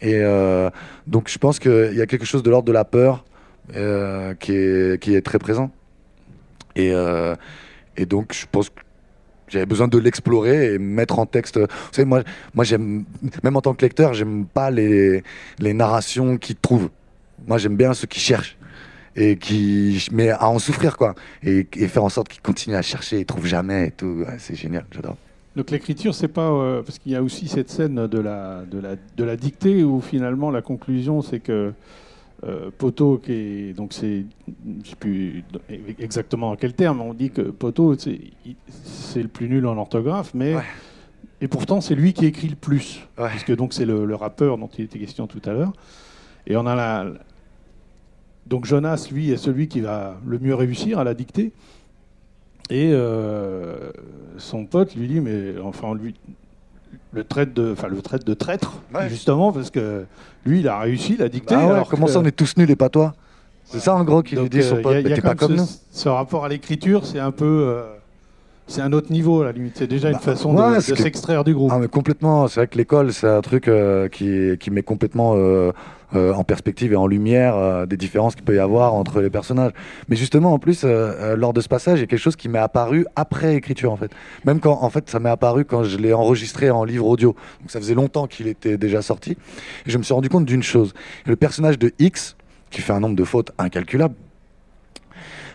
Et 0.02 0.14
euh, 0.16 0.70
donc, 1.06 1.28
je 1.28 1.38
pense 1.38 1.58
qu'il 1.58 1.92
y 1.94 2.00
a 2.00 2.06
quelque 2.06 2.24
chose 2.24 2.42
de 2.42 2.50
l'ordre 2.50 2.66
de 2.66 2.72
la 2.72 2.84
peur 2.84 3.24
euh, 3.76 4.34
qui, 4.34 4.52
est, 4.52 5.24
très 5.24 5.38
présent. 5.38 5.70
Et, 6.74 6.92
euh, 6.92 7.34
donc, 8.08 8.32
je 8.32 8.46
pense 8.50 8.70
que 8.70 8.80
j'avais 9.48 9.66
besoin 9.66 9.88
de 9.88 9.98
l'explorer 9.98 10.74
et 10.74 10.78
mettre 10.78 11.18
en 11.18 11.26
texte. 11.26 11.58
Vous 11.58 11.66
savez, 11.92 12.06
moi, 12.06 12.22
moi 12.54 12.64
j'aime, 12.64 13.04
même 13.42 13.56
en 13.56 13.60
tant 13.60 13.74
que 13.74 13.84
lecteur, 13.84 14.14
j'aime 14.14 14.46
pas 14.46 14.70
les 14.70 15.22
narrations 15.60 16.38
qui 16.38 16.54
trouvent. 16.54 16.88
Moi, 17.46 17.58
j'aime 17.58 17.76
bien 17.76 17.94
ceux 17.94 18.06
qui 18.06 18.20
cherchent 18.20 18.56
et 19.16 19.36
qui, 19.36 20.06
mais 20.12 20.30
à 20.30 20.48
en 20.48 20.58
souffrir, 20.58 20.96
quoi. 20.96 21.14
Et, 21.42 21.66
et 21.76 21.88
faire 21.88 22.04
en 22.04 22.08
sorte 22.08 22.28
qu'ils 22.28 22.42
continuent 22.42 22.76
à 22.76 22.82
chercher, 22.82 23.20
ils 23.20 23.26
trouvent 23.26 23.46
jamais 23.46 23.88
et 23.88 23.90
tout. 23.90 24.24
Ouais, 24.26 24.36
c'est 24.38 24.54
génial, 24.54 24.84
j'adore. 24.92 25.16
Donc 25.56 25.72
l'écriture, 25.72 26.14
c'est 26.14 26.28
pas 26.28 26.48
euh, 26.48 26.82
parce 26.82 26.98
qu'il 27.00 27.10
y 27.10 27.16
a 27.16 27.22
aussi 27.22 27.48
cette 27.48 27.70
scène 27.70 28.06
de 28.06 28.18
la, 28.20 28.62
de 28.70 28.78
la, 28.78 28.90
de 29.16 29.24
la 29.24 29.36
dictée 29.36 29.82
où 29.82 30.00
finalement 30.00 30.52
la 30.52 30.62
conclusion 30.62 31.22
c'est 31.22 31.40
que 31.40 31.72
euh, 32.46 32.70
Poto, 32.78 33.18
qui 33.18 33.32
est 33.32 33.72
donc 33.76 33.92
c'est, 33.92 34.24
je 34.84 34.90
sais 34.90 34.96
plus 34.96 35.42
exactement 35.98 36.50
en 36.52 36.56
quel 36.56 36.72
terme, 36.72 37.00
on 37.00 37.14
dit 37.14 37.30
que 37.30 37.42
Poto 37.42 37.96
c'est, 37.98 38.20
le 39.22 39.26
plus 39.28 39.48
nul 39.48 39.66
en 39.66 39.76
orthographe, 39.76 40.30
mais 40.34 40.54
Ouais. 40.54 40.62
et 41.40 41.48
pourtant 41.48 41.80
c'est 41.80 41.96
lui 41.96 42.12
qui 42.12 42.26
écrit 42.26 42.48
le 42.48 42.54
plus, 42.56 43.00
Ouais. 43.18 43.28
puisque 43.30 43.54
donc 43.56 43.74
c'est 43.74 43.84
le, 43.84 44.04
le 44.06 44.14
rappeur 44.14 44.56
dont 44.56 44.70
il 44.78 44.84
était 44.84 45.00
question 45.00 45.26
tout 45.26 45.42
à 45.46 45.52
l'heure, 45.52 45.72
et 46.46 46.56
on 46.56 46.64
a 46.66 46.76
la 46.76 47.06
donc 48.50 48.66
Jonas 48.66 49.08
lui 49.12 49.30
est 49.30 49.36
celui 49.38 49.68
qui 49.68 49.80
va 49.80 50.16
le 50.26 50.38
mieux 50.38 50.54
réussir 50.54 50.98
à 50.98 51.04
la 51.04 51.14
dictée. 51.14 51.52
Et 52.68 52.90
euh, 52.92 53.90
son 54.38 54.64
pote 54.66 54.94
lui 54.94 55.08
dit, 55.08 55.20
mais 55.20 55.54
enfin, 55.64 55.94
lui 55.94 56.14
le 57.12 57.24
traite 57.24 57.52
de, 57.54 57.72
enfin, 57.72 57.88
le 57.88 58.00
traite 58.02 58.24
de 58.26 58.34
traître, 58.34 58.82
Ouais. 58.94 59.08
justement, 59.08 59.52
parce 59.52 59.70
que 59.70 60.04
lui, 60.44 60.60
il 60.60 60.68
a 60.68 60.78
réussi 60.78 61.16
la 61.16 61.28
dictée. 61.28 61.54
Ah 61.56 61.66
ouais, 61.66 61.72
alors 61.72 61.88
comment 61.88 62.06
que- 62.06 62.12
ça, 62.12 62.20
on 62.20 62.24
est 62.24 62.30
tous 62.36 62.56
nuls 62.56 62.70
et 62.70 62.76
pas 62.76 62.88
toi 62.88 63.14
C'est 63.64 63.80
ça 63.80 63.94
en 63.96 64.04
gros 64.04 64.22
qu'il 64.22 64.38
lui 64.38 64.48
dit 64.48 64.62
son 64.62 64.76
euh, 64.76 64.82
pote, 64.82 64.92
y 64.94 64.96
a- 64.96 65.00
y 65.00 65.04
mais 65.04 65.18
a 65.18 65.22
pas 65.22 65.34
comme 65.34 65.56
ce, 65.56 65.60
nous. 65.62 65.68
ce 65.90 66.08
rapport 66.08 66.44
à 66.44 66.48
l'écriture, 66.48 67.06
c'est 67.06 67.18
un 67.18 67.32
peu, 67.32 67.44
euh, 67.68 67.84
c'est 68.70 68.82
un 68.82 68.92
autre 68.92 69.12
niveau, 69.12 69.42
à 69.42 69.46
la 69.46 69.52
limite. 69.52 69.76
C'est 69.76 69.86
déjà 69.88 70.10
Bah, 70.10 70.16
une 70.16 70.22
façon 70.22 70.56
ouais, 70.56 70.76
de, 70.76 70.80
s'extraire 70.80 71.44
du 71.44 71.54
groupe. 71.54 71.72
Ah 71.74 71.78
mais 71.78 71.88
complètement, 71.88 72.46
c'est 72.46 72.60
vrai 72.60 72.66
que 72.68 72.78
l'école 72.78 73.12
c'est 73.12 73.28
un 73.28 73.40
truc 73.40 73.66
euh, 73.68 74.08
qui, 74.08 74.56
qui 74.58 74.70
met 74.70 74.82
complètement 74.82 75.34
euh, 75.34 75.72
euh, 76.14 76.32
en 76.32 76.44
perspective 76.44 76.92
et 76.92 76.96
en 76.96 77.06
lumière 77.06 77.86
des 77.86 77.96
différences 77.96 78.34
qu'il 78.34 78.44
peut 78.44 78.54
y 78.54 78.60
avoir 78.60 78.94
entre 78.94 79.20
les 79.20 79.30
personnages. 79.30 79.72
Mais 80.08 80.16
justement 80.16 80.52
en 80.52 80.58
plus, 80.58 80.84
lors 80.84 81.52
de 81.52 81.60
ce 81.60 81.68
passage, 81.68 81.98
il 81.98 82.02
y 82.02 82.04
a 82.04 82.06
quelque 82.06 82.20
chose 82.20 82.36
qui 82.36 82.48
m'est 82.48 82.58
apparu 82.58 83.06
après 83.16 83.56
écriture 83.56 83.92
en 83.92 83.96
fait. 83.96 84.12
Même 84.44 84.60
quand 84.60 84.78
en 84.82 84.90
fait 84.90 85.10
ça 85.10 85.18
m'est 85.18 85.30
apparu 85.30 85.64
quand 85.64 85.82
je 85.82 85.98
l'ai 85.98 86.12
enregistré 86.12 86.70
en 86.70 86.84
livre 86.84 87.06
audio. 87.06 87.34
Donc 87.60 87.70
ça 87.70 87.80
faisait 87.80 87.94
longtemps 87.94 88.26
qu'il 88.26 88.46
était 88.46 88.78
déjà 88.78 89.02
sorti. 89.02 89.32
Et 89.86 89.90
je 89.90 89.98
me 89.98 90.02
suis 90.02 90.14
rendu 90.14 90.28
compte 90.28 90.44
d'une 90.44 90.62
chose. 90.62 90.94
Le 91.26 91.36
personnage 91.36 91.78
de 91.78 91.92
X, 91.98 92.36
qui 92.70 92.80
fait 92.80 92.92
un 92.92 93.00
nombre 93.00 93.16
de 93.16 93.24
fautes 93.24 93.50
incalculable, 93.58 94.14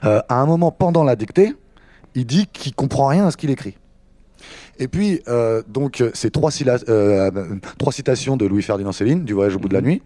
à 0.02 0.24
un 0.30 0.46
moment 0.46 0.72
pendant 0.72 1.04
la 1.04 1.16
dictée, 1.16 1.56
il 2.16 2.26
dit 2.26 2.48
qu'il 2.48 2.74
comprend 2.74 3.08
rien 3.08 3.28
à 3.28 3.32
ce 3.32 3.38
qu'il 3.38 3.52
écrit. 3.52 3.78
Et 4.80 4.88
puis, 4.88 5.22
euh, 5.28 5.62
donc, 5.68 6.04
c'est 6.14 6.32
trois, 6.32 6.50
cila- 6.50 6.84
euh, 6.90 7.32
trois 7.78 7.94
citations 7.94 8.36
de 8.38 8.46
Louis-Ferdinand 8.46 8.92
Céline, 8.92 9.24
du 9.24 9.34
Voyage 9.34 9.56
au 9.56 9.60
bout 9.60 9.70
de 9.70 9.74
la 9.74 9.82
nuit, 9.82 10.02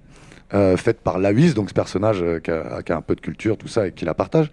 euh, 0.53 0.77
faites 0.77 1.01
par 1.01 1.17
Lahuis, 1.17 1.53
donc 1.53 1.69
ce 1.69 1.73
personnage 1.73 2.23
qui, 2.43 2.51
a, 2.51 2.83
qui 2.83 2.91
a 2.91 2.97
un 2.97 3.01
peu 3.01 3.15
de 3.15 3.21
culture, 3.21 3.57
tout 3.57 3.67
ça, 3.67 3.87
et 3.87 3.91
qui 3.91 4.05
la 4.05 4.13
partage. 4.13 4.51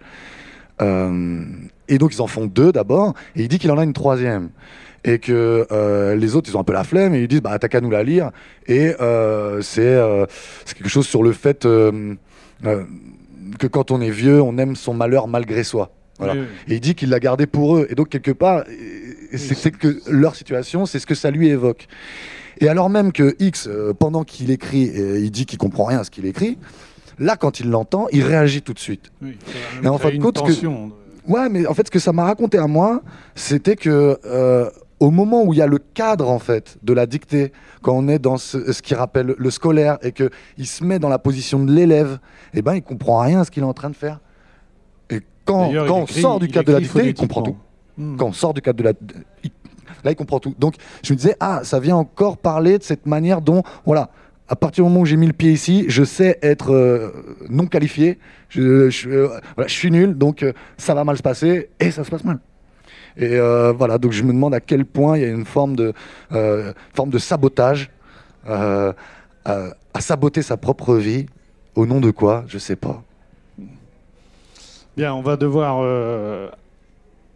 Et 0.79 1.97
donc, 1.97 2.13
ils 2.13 2.21
en 2.21 2.27
font 2.27 2.45
deux 2.45 2.71
d'abord, 2.71 3.13
et 3.35 3.43
il 3.43 3.47
dit 3.47 3.59
qu'il 3.59 3.71
en 3.71 3.77
a 3.77 3.83
une 3.83 3.93
troisième. 3.93 4.49
Et 5.03 5.19
que 5.19 5.65
les 6.15 6.35
autres, 6.35 6.49
ils 6.51 6.57
ont 6.57 6.59
un 6.59 6.63
peu 6.63 6.73
la 6.73 6.83
flemme, 6.83 7.15
et 7.15 7.21
ils 7.21 7.27
disent, 7.27 7.41
bah, 7.41 7.57
t'as 7.57 7.67
qu'à 7.67 7.81
nous 7.81 7.89
la 7.89 8.03
lire. 8.03 8.31
Et 8.67 8.93
c'est 9.61 9.99
quelque 10.75 10.89
chose 10.89 11.07
sur 11.07 11.23
le 11.23 11.31
fait 11.31 11.63
que 11.63 12.17
quand 13.71 13.89
on 13.91 14.01
est 14.01 14.11
vieux, 14.11 14.41
on 14.41 14.57
aime 14.59 14.75
son 14.75 14.93
malheur 14.93 15.27
malgré 15.27 15.63
soi. 15.63 15.91
Voilà. 16.17 16.33
Oui, 16.33 16.39
oui. 16.41 16.73
Et 16.73 16.75
il 16.75 16.79
dit 16.81 16.95
qu'il 16.95 17.09
l'a 17.09 17.19
gardé 17.19 17.45
pour 17.47 17.77
eux. 17.77 17.87
Et 17.89 17.95
donc, 17.95 18.09
quelque 18.09 18.31
part, 18.31 18.63
euh, 18.67 19.37
c'est 19.37 19.71
que 19.71 19.99
leur 20.09 20.35
situation, 20.35 20.85
c'est 20.85 20.99
ce 20.99 21.05
que 21.05 21.15
ça 21.15 21.31
lui 21.31 21.47
évoque. 21.49 21.87
Et 22.59 22.69
alors 22.69 22.89
même 22.89 23.11
que 23.11 23.35
X, 23.39 23.67
euh, 23.67 23.93
pendant 23.93 24.23
qu'il 24.23 24.49
écrit, 24.49 24.89
euh, 24.97 25.19
il 25.19 25.29
dit 25.29 25.45
qu'il 25.45 25.59
comprend 25.59 25.85
rien 25.85 25.99
à 25.99 26.03
ce 26.03 26.09
qu'il 26.09 26.25
écrit, 26.25 26.57
là, 27.19 27.35
quand 27.35 27.59
il 27.59 27.69
l'entend, 27.69 28.07
il 28.11 28.23
réagit 28.23 28.63
tout 28.63 28.73
de 28.73 28.79
suite. 28.79 29.11
Oui, 29.21 29.37
Mais 29.83 29.89
en 29.89 29.97
fin 29.99 30.09
de 30.09 30.15
une 30.15 30.21
compte, 30.23 30.35
que- 30.41 30.51
tension. 30.51 30.91
Ouais, 31.27 31.49
mais 31.49 31.67
en 31.67 31.73
fait, 31.73 31.85
ce 31.87 31.91
que 31.91 31.99
ça 31.99 32.13
m'a 32.13 32.23
raconté 32.23 32.57
à 32.57 32.67
moi, 32.67 33.03
c'était 33.35 33.75
que 33.75 34.17
euh, 34.25 34.69
au 34.99 35.11
moment 35.11 35.43
où 35.43 35.53
il 35.53 35.59
y 35.59 35.61
a 35.61 35.67
le 35.67 35.77
cadre 35.77 36.29
en 36.29 36.39
fait 36.39 36.77
de 36.81 36.93
la 36.93 37.05
dictée, 37.05 37.51
quand 37.83 37.93
on 37.95 38.07
est 38.07 38.17
dans 38.17 38.37
ce, 38.37 38.71
ce 38.71 38.81
qui 38.81 38.95
rappelle 38.95 39.35
le 39.37 39.51
scolaire 39.51 39.97
et 40.01 40.11
que 40.13 40.29
il 40.57 40.65
se 40.65 40.83
met 40.83 40.97
dans 40.99 41.09
la 41.09 41.19
position 41.19 41.63
de 41.63 41.71
l'élève, 41.71 42.17
eh 42.55 42.61
ben, 42.63 42.73
il 42.75 42.81
comprend 42.81 43.19
rien 43.19 43.41
à 43.41 43.43
ce 43.43 43.51
qu'il 43.51 43.61
est 43.61 43.67
en 43.67 43.73
train 43.73 43.89
de 43.91 43.95
faire. 43.95 44.19
Et 45.47 45.87
quand, 45.87 45.99
on 45.99 46.07
sort 46.07 46.39
du 46.39 46.47
cadre 46.47 46.67
de 46.67 46.73
la 46.73 46.79
dictée, 46.79 47.07
il 47.07 47.13
comprend 47.13 47.41
tout. 47.41 47.57
Hmm. 47.97 48.17
Quand 48.17 48.27
on 48.27 48.33
sort 48.33 48.53
du 48.53 48.61
cadre 48.61 48.77
de 48.77 48.83
la. 48.83 48.93
Là, 50.03 50.11
il 50.11 50.15
comprend 50.15 50.39
tout. 50.39 50.53
Donc, 50.59 50.75
je 51.03 51.13
me 51.13 51.17
disais, 51.17 51.35
ah, 51.39 51.61
ça 51.63 51.79
vient 51.79 51.95
encore 51.95 52.37
parler 52.37 52.77
de 52.77 52.83
cette 52.83 53.05
manière 53.07 53.41
dont, 53.41 53.63
voilà, 53.85 54.09
à 54.47 54.55
partir 54.55 54.83
du 54.83 54.89
moment 54.89 55.01
où 55.01 55.05
j'ai 55.05 55.17
mis 55.17 55.27
le 55.27 55.33
pied 55.33 55.51
ici, 55.51 55.85
je 55.87 56.03
sais 56.03 56.39
être 56.41 56.71
euh, 56.71 57.11
non 57.49 57.65
qualifié, 57.65 58.17
je, 58.49 58.89
je, 58.89 59.09
euh, 59.09 59.27
voilà, 59.55 59.67
je 59.67 59.73
suis 59.73 59.91
nul, 59.91 60.17
donc 60.17 60.43
euh, 60.43 60.53
ça 60.77 60.93
va 60.93 61.03
mal 61.03 61.17
se 61.17 61.23
passer, 61.23 61.69
et 61.79 61.91
ça 61.91 62.03
se 62.03 62.11
passe 62.11 62.23
mal. 62.23 62.39
Et 63.19 63.39
voilà, 63.75 63.97
donc 63.97 64.11
je 64.11 64.21
me 64.21 64.31
demande 64.31 64.53
à 64.53 64.59
quel 64.59 64.85
point 64.85 65.17
il 65.17 65.21
y 65.21 65.25
a 65.25 65.29
une 65.29 65.45
forme 65.45 65.75
de, 65.75 65.91
forme 66.93 67.09
de 67.09 67.17
sabotage, 67.17 67.89
à, 68.47 68.93
à 69.43 70.01
saboter 70.01 70.43
sa 70.43 70.55
propre 70.55 70.93
vie, 70.93 71.25
au 71.73 71.87
nom 71.87 71.99
de 71.99 72.11
quoi, 72.11 72.43
je 72.47 72.59
sais 72.59 72.75
pas. 72.75 73.03
Bien, 74.97 75.13
on 75.13 75.21
va 75.21 75.37
devoir, 75.37 75.77
euh, 75.83 76.49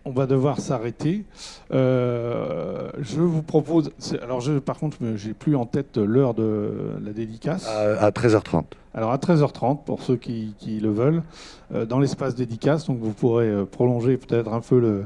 on 0.03 0.09
va 0.09 0.25
devoir 0.25 0.59
s'arrêter. 0.59 1.25
Euh, 1.71 2.89
je 2.99 3.19
vous 3.21 3.43
propose. 3.43 3.91
Alors, 4.23 4.41
je, 4.41 4.57
par 4.57 4.79
contre, 4.79 4.97
je 4.99 5.15
j'ai 5.15 5.33
plus 5.35 5.55
en 5.55 5.67
tête 5.67 5.97
l'heure 5.97 6.33
de 6.33 6.71
la 7.05 7.11
dédicace. 7.11 7.67
À, 7.67 8.05
à 8.05 8.09
13h30. 8.09 8.63
Alors, 8.95 9.11
à 9.11 9.17
13h30, 9.17 9.83
pour 9.83 10.01
ceux 10.01 10.15
qui, 10.15 10.55
qui 10.57 10.79
le 10.79 10.89
veulent, 10.89 11.21
euh, 11.71 11.85
dans 11.85 11.99
l'espace 11.99 12.33
dédicace. 12.33 12.87
Donc, 12.87 12.97
vous 12.99 13.13
pourrez 13.13 13.53
prolonger 13.67 14.17
peut-être 14.17 14.51
un 14.51 14.61
peu 14.61 14.79
le, 14.79 15.05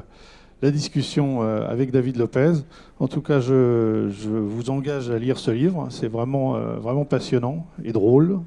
la 0.62 0.70
discussion 0.70 1.42
avec 1.42 1.90
David 1.90 2.16
Lopez. 2.16 2.52
En 3.00 3.06
tout 3.06 3.20
cas, 3.20 3.38
je, 3.38 4.08
je 4.18 4.30
vous 4.30 4.70
engage 4.70 5.10
à 5.10 5.18
lire 5.18 5.38
ce 5.38 5.50
livre. 5.50 5.88
C'est 5.90 6.08
vraiment, 6.08 6.52
vraiment 6.78 7.04
passionnant 7.04 7.66
et 7.84 7.92
drôle. 7.92 8.40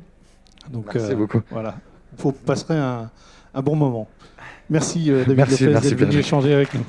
Donc, 0.71 0.95
Merci 0.95 1.13
beaucoup. 1.13 1.41
voilà, 1.51 1.75
vous 2.17 2.31
passerez 2.31 2.75
un, 2.75 3.11
un 3.53 3.61
bon 3.61 3.75
moment. 3.75 4.07
Merci 4.69 5.09
euh, 5.09 5.23
David 5.23 5.37
Merci, 5.37 5.65
Lopez 5.65 5.89
d'être 5.89 5.99
venu 5.99 6.17
échanger 6.17 6.53
avec 6.53 6.73
nous. 6.73 6.85